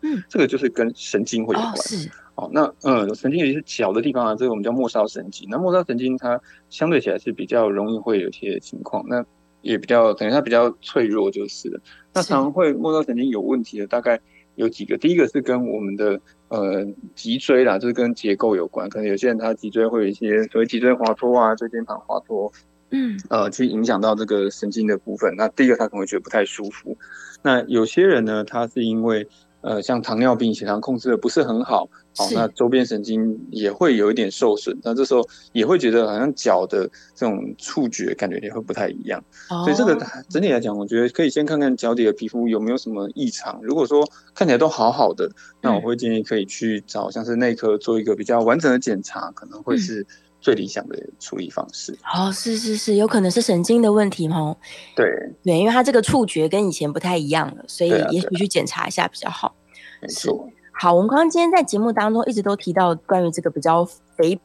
[0.02, 1.72] 嗯，这个就是跟神经会有关。
[1.72, 2.10] 哦，是。
[2.36, 5.48] 哦，那嗯，神经有些小的地方啊，这个我们叫末梢神经。
[5.50, 6.40] 那末梢神经它
[6.70, 9.26] 相对起来是比较容易会有些情况，那
[9.62, 11.82] 也比较等于它比较脆弱就是了。
[12.14, 14.20] 那常常会末梢神经有问题的大概
[14.54, 16.86] 有几个，第一个是跟我们的呃
[17.16, 18.88] 脊椎啦，就是跟结构有关。
[18.88, 22.54] 可能有些人他脊椎会有一些所谓脊椎滑脱啊，椎间盘滑脱，
[22.92, 25.34] 嗯，呃，去影响到这个神经的部分。
[25.36, 26.96] 那第一个他可能会觉得不太舒服。
[27.42, 29.28] 那有些人呢，他是因为
[29.68, 39.22] 呃，像糖尿病，血糖控制的不是很好，好、哦，那周边神经也会有一点受损，那这时候也会觉得好像脚的这种触觉感觉也会不太一样。
[39.50, 39.94] 哦、所以这个
[40.30, 43.60] 整体来讲，我觉得可以先看看脚底的皮肤有没有什么异常。
[43.62, 45.30] 如果说看起来都好好的，
[45.62, 50.08] 那我会建议可以去找像是内科做一个比较完整的检查，可能会是
[50.40, 51.92] 最理想的处理方式。
[52.16, 54.56] 哦，是是是，有可能是神经的问题哦。
[54.96, 55.06] 对
[55.44, 59.54] 对，因为它这个触觉跟以前不太一样了，所以也许去检查一下比较好。
[60.02, 63.84] 没错，好，我们刚刚今天在节目当中一直都提到关于这个比较
[64.16, 64.40] 肥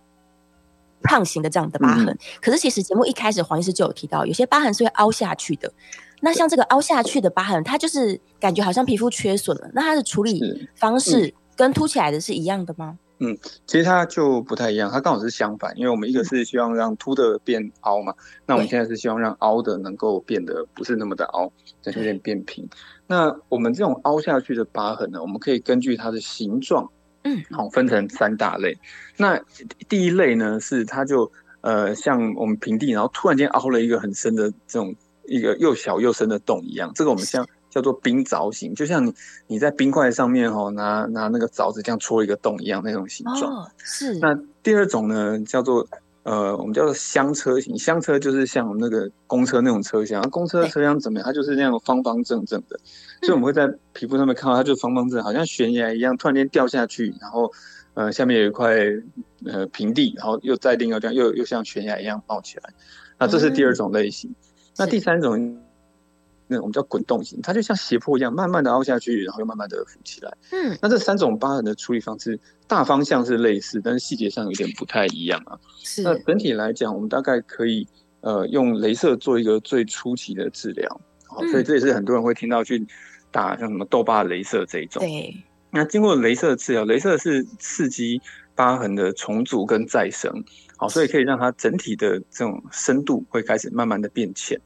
[1.02, 5.72] 胖型的这样的疤痕，嗯、可是其实节目一开始黄医师就有提到，有些疤痕是会凹下去的。
[6.20, 12.96] 那像这个凹下去的疤痕，它就是感觉好像皮肤缺损了，那它的处理方式跟凸起来的是一样的吗？
[13.18, 13.36] 嗯，
[13.66, 21.52] 其实它就不太一样，它刚好是相反，因为我们一个是希望让凸的变凹嘛，嗯、那我们现在是希望让凹的能够变得不是那么的凹，
[21.84, 22.68] 有点变平。
[23.12, 26.90] 那我们这种凹下去的疤痕呢，我们可以根据它的形状
[27.24, 28.74] 嗯，好，分成三大类。
[29.18, 29.38] 那
[29.86, 34.96] 第一类呢，是它就呃像我们平地，然后突然间凹了一个很深的这种
[35.26, 39.14] 一个又小又深的洞一样，这个我们像叫做冰凿型，就像你
[39.46, 43.52] 你在冰块上面哦拿拿那个凿子这样戳一个洞一样那种形状。
[43.52, 44.14] 哦，是。
[44.20, 45.86] 那第二种呢，叫做。
[46.24, 51.26] 呃，我们叫做厢车型，厢车就是像那个公车那种车厢，公车的车厢怎么样？
[51.26, 52.78] 它就是那样方方正正的，
[53.22, 57.50] 所以我们会在皮肤上面看到它就方方正正，好像悬崖一样，突然间掉下去，然后
[57.94, 58.76] 呃下面有一块
[59.46, 62.70] 呃平地，然后又再另一个这样又又像悬崖一样冒起来，
[63.18, 64.30] 那这是第二种类型。
[64.30, 64.36] 嗯、
[64.78, 65.61] 那第三种。
[66.52, 70.30] 那我们叫滚动型，它就像斜坡一样，慢慢的凹下去，然后又慢慢的浮起来。
[70.50, 75.58] 嗯，那这三种疤痕的处理方式，大方向是类似，但是细节上有点不太一样啊。
[75.82, 76.02] 是。
[76.02, 77.88] 那整体来讲，我们大概可以
[78.20, 81.00] 呃用镭射做一个最初期的治疗。
[81.26, 82.86] 好，所以这也是很多人会听到去
[83.30, 85.02] 打像什么痘疤镭射这一种。
[85.02, 85.34] 对。
[85.70, 88.20] 那经过镭射治疗，镭射是刺激
[88.54, 90.30] 疤痕的重组跟再生，
[90.76, 94.60] 好，所以可以让它整体的这种深度会开始慢慢的变浅。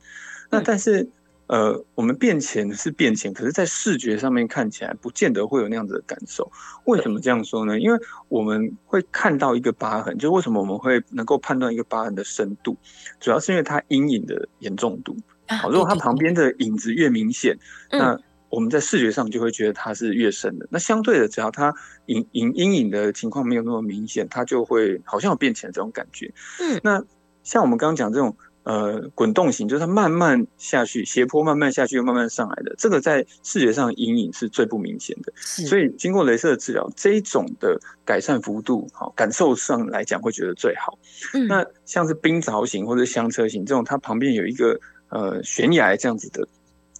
[0.50, 1.08] 那但是。
[1.48, 6.50] 呃，我们变浅是变浅，可是，在视觉上面看起来，不见得会有那样子的感受。
[6.86, 7.78] 为什么这样说呢？
[7.78, 12.76] 因为我们会看到一个疤痕，就为什么我们会能够判断一个疤痕的深度，
[13.20, 15.16] 主要是因为它阴影的严重度。
[15.46, 17.56] 好，如果它旁边的影子越明显，
[17.92, 18.18] 那
[18.48, 20.66] 我们在视觉上就会觉得它是越深的。
[20.68, 21.72] 那相对的，只要它
[22.06, 26.34] 影影阴影的情况没有那么明显，它就会好像有变浅这种感觉。
[26.58, 27.04] 嗯，那
[27.44, 28.36] 像我们刚刚讲这种。
[28.66, 35.32] 呃，滚动型就是它慢慢下去，斜坡慢慢下去又慢慢上来的，这个在视觉上阴影是最不明显的。
[35.36, 40.98] 所以经过镭射治疗，这一种的改善幅度，好，感受上来讲会觉得最好。
[41.32, 44.76] 嗯，那像是冰凿型或者香车型这种，它旁边有一个
[45.10, 46.48] 呃悬崖这样子的，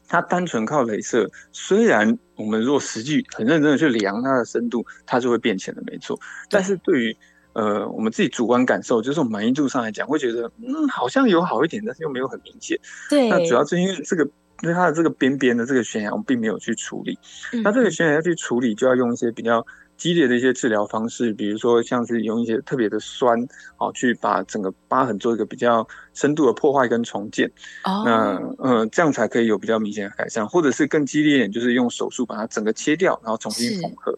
[0.07, 6.17] 它单纯靠镭射，虽然我们如果实际很认真的去量它的深度，它就会变浅的，没错。
[6.49, 7.17] 但是对于
[7.57, 12.79] 呃，我们自己主观感受，就是我们满意度上来讲，会觉得嗯，好像有好一点，但是又没有很明显。
[13.09, 14.25] 对，那主要是因为这个，
[14.63, 17.19] 因为它的这个边边的这个悬崖，我们并没有去处理。
[17.55, 19.67] 嗯、那这个悬崖要去处理，就要用一些比较
[19.97, 23.39] 激烈的一些治疗方式，比如说像是用一些特别的酸，
[23.77, 27.51] 好、哦、去把整个疤痕做一个比较深度的破坏跟重建。
[27.85, 34.17] 哦，那呃，这样才可以有比较明显的改善，或者是更激烈一点，就是用手术把它整个切掉，然后重新缝合。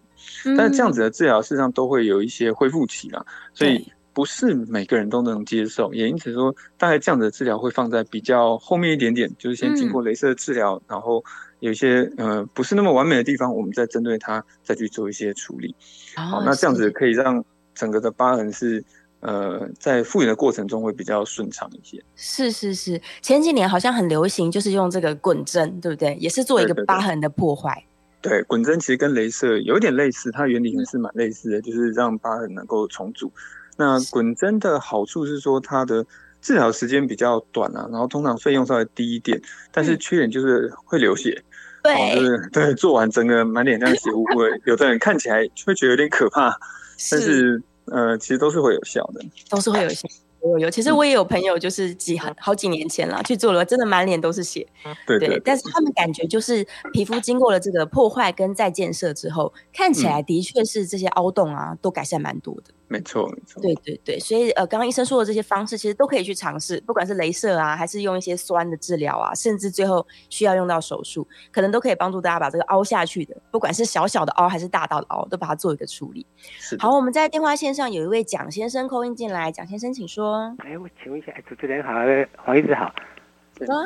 [0.56, 3.24] 但是这样子的治疗，事实上都会有一些恢复期啦，
[3.54, 5.94] 所以不是每个人都能接受。
[5.94, 11.22] 也因此说，大概这样子的治疗会放在比较后面一点点，就是先经过镭射治疗，然后
[11.60, 15.72] 有一些呃不是那么完美的地方，我们再针对它再去做一些处理。
[16.16, 17.44] 好，那这样子可以让
[17.76, 18.84] 整个的疤痕是
[19.20, 22.02] 呃在复原的过程中会比较顺畅一些。
[22.16, 26.16] 是是是，前几年好像很流行，就是用这个滚针，对不对？
[26.16, 27.84] 也是做一个疤痕的破坏。
[28.20, 33.32] 对，滚针其实跟镭射有一点类似，它原理也是蛮类似的，就是让疤痕能够重组。
[33.78, 36.04] 那滚针的好处是说，它的
[36.42, 41.42] 治疗时间比较短啊，然后通常费用稍微低一点，但是缺点就是会流血。
[41.82, 46.50] 对，哦、就是 对，做完整个满脸这样血污，会 有的人看起来会觉得有点可怕，
[46.96, 50.08] 是但是呃，其实都是会有效的，都是会有效。
[50.42, 54.66] 有有，其实我也有朋友，就是几好好几年前了去做了，真的满脸都是血。
[55.06, 62.74] 对对，对，但是他们感觉就是皮肤经过了这个破坏跟再建设之后，看起来的确是这些凹洞啊都改善蛮多的。
[62.90, 63.60] 没错，没错。
[63.60, 76.24] 对对对，所以呃，刚刚医生说的这些方式，其实都可以去尝试，不管是镭射啊，还是用一些酸的治疗啊，甚至最后需要用到手术，可能都可以帮助大家把这个凹下去的，不管是小小的凹还是大大的凹，都把它做一个处理。
[76.58, 76.78] 是。
[76.78, 80.27] 好，我们在电话线上有一位蒋先生 call in 进来，蒋先生请说。
[80.58, 81.92] 哎，我请问一下，主持人好，
[82.36, 82.92] 黄医师好。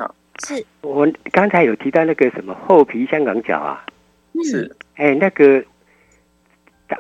[0.01, 0.15] 好。
[0.45, 0.65] 是。
[0.81, 3.85] 我刚才有提到那个什么厚皮香港脚啊。
[4.45, 4.75] 是。
[4.97, 5.65] 哎，那个。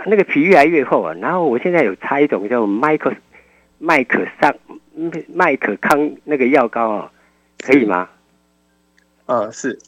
[0.06, 3.14] 那个皮越来越厚啊，然后我现在有擦一种叫麦克
[3.76, 4.54] 麦克桑
[5.28, 7.12] 麦克康那个药膏啊，
[7.62, 8.08] 可以吗？
[9.26, 9.78] 呃，是，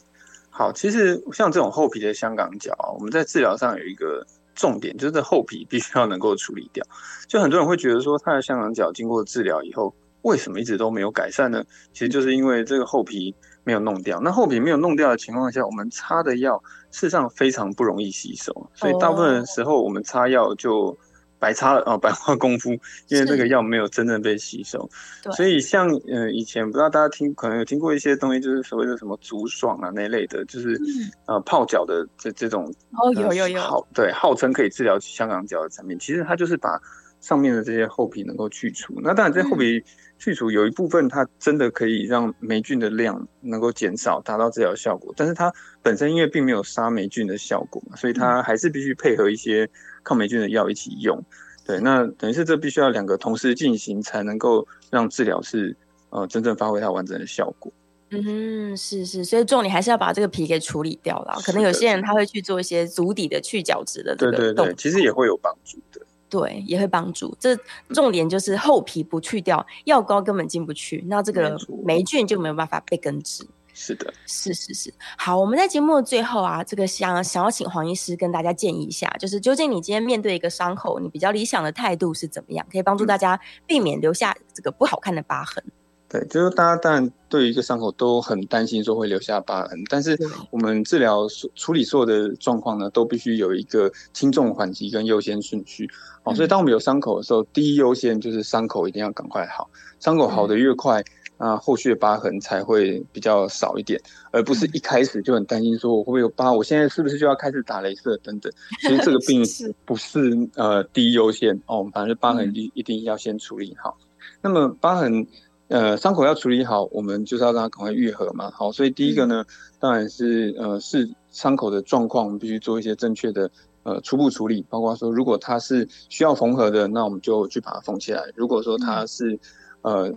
[0.51, 4.23] 好，其实像这种厚皮的香港脚，我们在治疗上有一个
[4.55, 6.83] 重点，就是这厚皮必须要能够处理掉。
[7.27, 11.63] 就很多人会觉得说，他的香港脚经过治疗以后，为什么一直都没有改善呢？
[11.93, 13.35] 其实就是因为这个厚皮。
[13.67, 16.55] 没有弄掉，那厚皮没有弄掉的情况下，我们擦的药
[16.91, 20.95] 事实上非常不容易吸收，所以大部分时候我们擦药就
[21.39, 22.71] 白擦了啊，白花功夫，
[23.07, 24.89] 因为那个药没有真正被吸收。
[25.35, 36.79] 所以像呃以前不知道大家听可能有听过一些东西，就是所谓的什么足爽啊那一类的，就是、嗯、呃泡脚的这这种哦有有有，好对，号称可以治疗香港脚的产品，其实它就是把
[37.25, 38.93] 上面的这些厚皮能够去除。
[39.01, 39.83] 那当然，这些厚皮
[40.19, 45.11] 去除有一部分它真的可以让霉菌的量能够减少，达到治疗效果。
[45.17, 45.51] 但是它
[45.81, 49.67] 本身因为并没有杀霉菌的效果嘛，所以它还是必须配合一些
[50.03, 51.19] 抗霉菌的药一起用。
[51.65, 55.75] 对，那等于是这必须要两个同时进行，才能够让治疗是
[56.11, 57.73] 呃真正发挥它完整的效果。
[58.11, 61.33] 嗯哼，是是，所以重点还是要把这个皮给处理掉了。
[61.43, 66.04] 可能有些人他会去做一些足底的去角质的这个动作，对对对，其实也会有帮助的。
[66.35, 67.33] 对，也会帮助。
[67.39, 67.55] 这
[67.93, 73.47] 重点就是厚皮不去掉，药膏根本进不去，那这个霉菌就没有办法被根治。
[73.73, 74.93] 是的，是是是。
[75.17, 85.63] 好，我们在节目的最后啊，这个想想要请黄医师跟大家建议一下，就是究竟你今天面对一个伤口，你比较理想的态度是怎么样，可以帮助大家避免留下这个不好看的疤痕。
[86.07, 90.17] 对，就是大家当然对于一个伤口都很担心说会留下疤痕，但是
[90.51, 95.89] 我们治疗处理所有的状况呢，都必须有一个轻重缓急跟优先顺序。
[96.23, 101.03] 哦，所以当我们有伤口的时候，第一优先就是伤口一定要赶快好，伤口好的越快。
[101.37, 103.99] 那后续的疤痕才会比较少一点，
[104.31, 108.49] 而不是一开始就很担心说我会不会有疤，我现在是不是就要开始打雷射等等。
[108.79, 109.43] 其实这个病
[109.83, 113.97] 不是呃第一优先哦，反正疤痕一一定要先处理好。
[114.41, 115.27] 那么疤痕
[115.67, 118.51] 呃伤口要处理好，我们就是要让它赶快愈合嘛。
[118.51, 119.45] 好，所以第一个呢，
[119.79, 123.49] 当然是呃是伤口的状况，我们必须做一些正确的
[123.83, 128.31] 呃初步处理，包括说如果它是需要缝合的，那我们就去把它缝起来。
[128.35, 129.39] 如果说它是
[129.81, 130.13] 呃。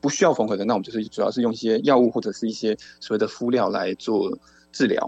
[0.00, 4.36] 不需要缝合的，那我们就是主要是用一些药物或者是一些所谓的敷料来做
[4.72, 5.00] 治疗。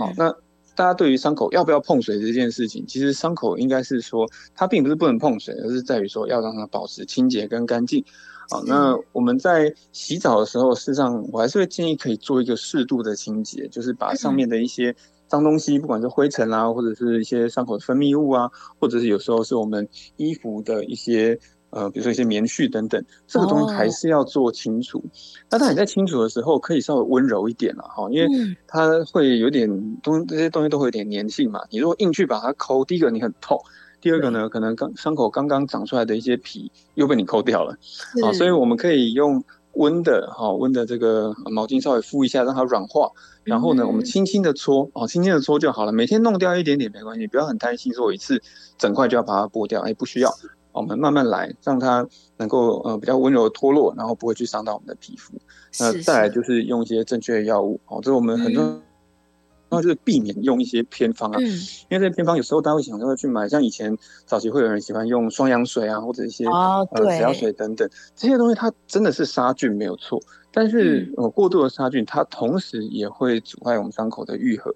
[0.00, 0.34] 好，那
[0.74, 8.04] 大家对于伤口要不要碰水这件事情，其实伤口应该是说它并不是不能碰水，而是在于说要让它保持清洁跟干净。
[8.50, 14.94] 好，那我们在洗澡的时候，事实上我还是会建议可以做一个适度的清洁，就是把上面的一些
[15.28, 21.38] 脏东西，不管是灰尘啊，或者是一些伤口的分泌物啊，或者是有时候是我们衣服的一些。
[21.74, 24.98] 呃，比如说一些棉絮等等，这个东西还是要做清除。
[24.98, 25.08] Oh.
[25.50, 28.28] 那当你在清除的时候，可以稍微温柔一点了哈，因为
[28.68, 29.68] 它会有点
[30.00, 31.60] 东这些东西都会有点粘性嘛。
[31.70, 33.58] 你如果硬去把它抠，第一个你很痛，
[34.00, 37.76] 第二个呢，可能刚伤口刚刚长出来的一些皮又被你抠掉了
[38.22, 38.32] 啊。
[38.32, 43.10] 所以我们可以用温的哈温的这个毛巾稍微敷一下，让它软化。
[43.42, 45.92] 然后呢，我们轻轻的搓哦，轻轻的搓就好了。
[45.92, 48.40] 每天弄掉一点点没关系，不要很担心说我一次
[48.78, 50.30] 整块就要把它剥掉，哎，不需要。
[50.74, 52.06] 我们慢慢来，让它
[52.36, 55.32] 能够呃比较温柔的脱落，然后不会去伤到我们的皮肤。
[55.80, 70.20] 那再来就是用一些正确的药物哦，这是我们很多，然后就是避免用一些偏方啊，因为这些偏方有时候大家会想要去买，像以前早期会有人喜欢用双氧水啊，或者一些呃紫药水等等这些东西，它真的是杀菌没有错，
[70.52, 74.72] 但是呃过度的杀菌，它同时也会阻碍我们伤口的愈合。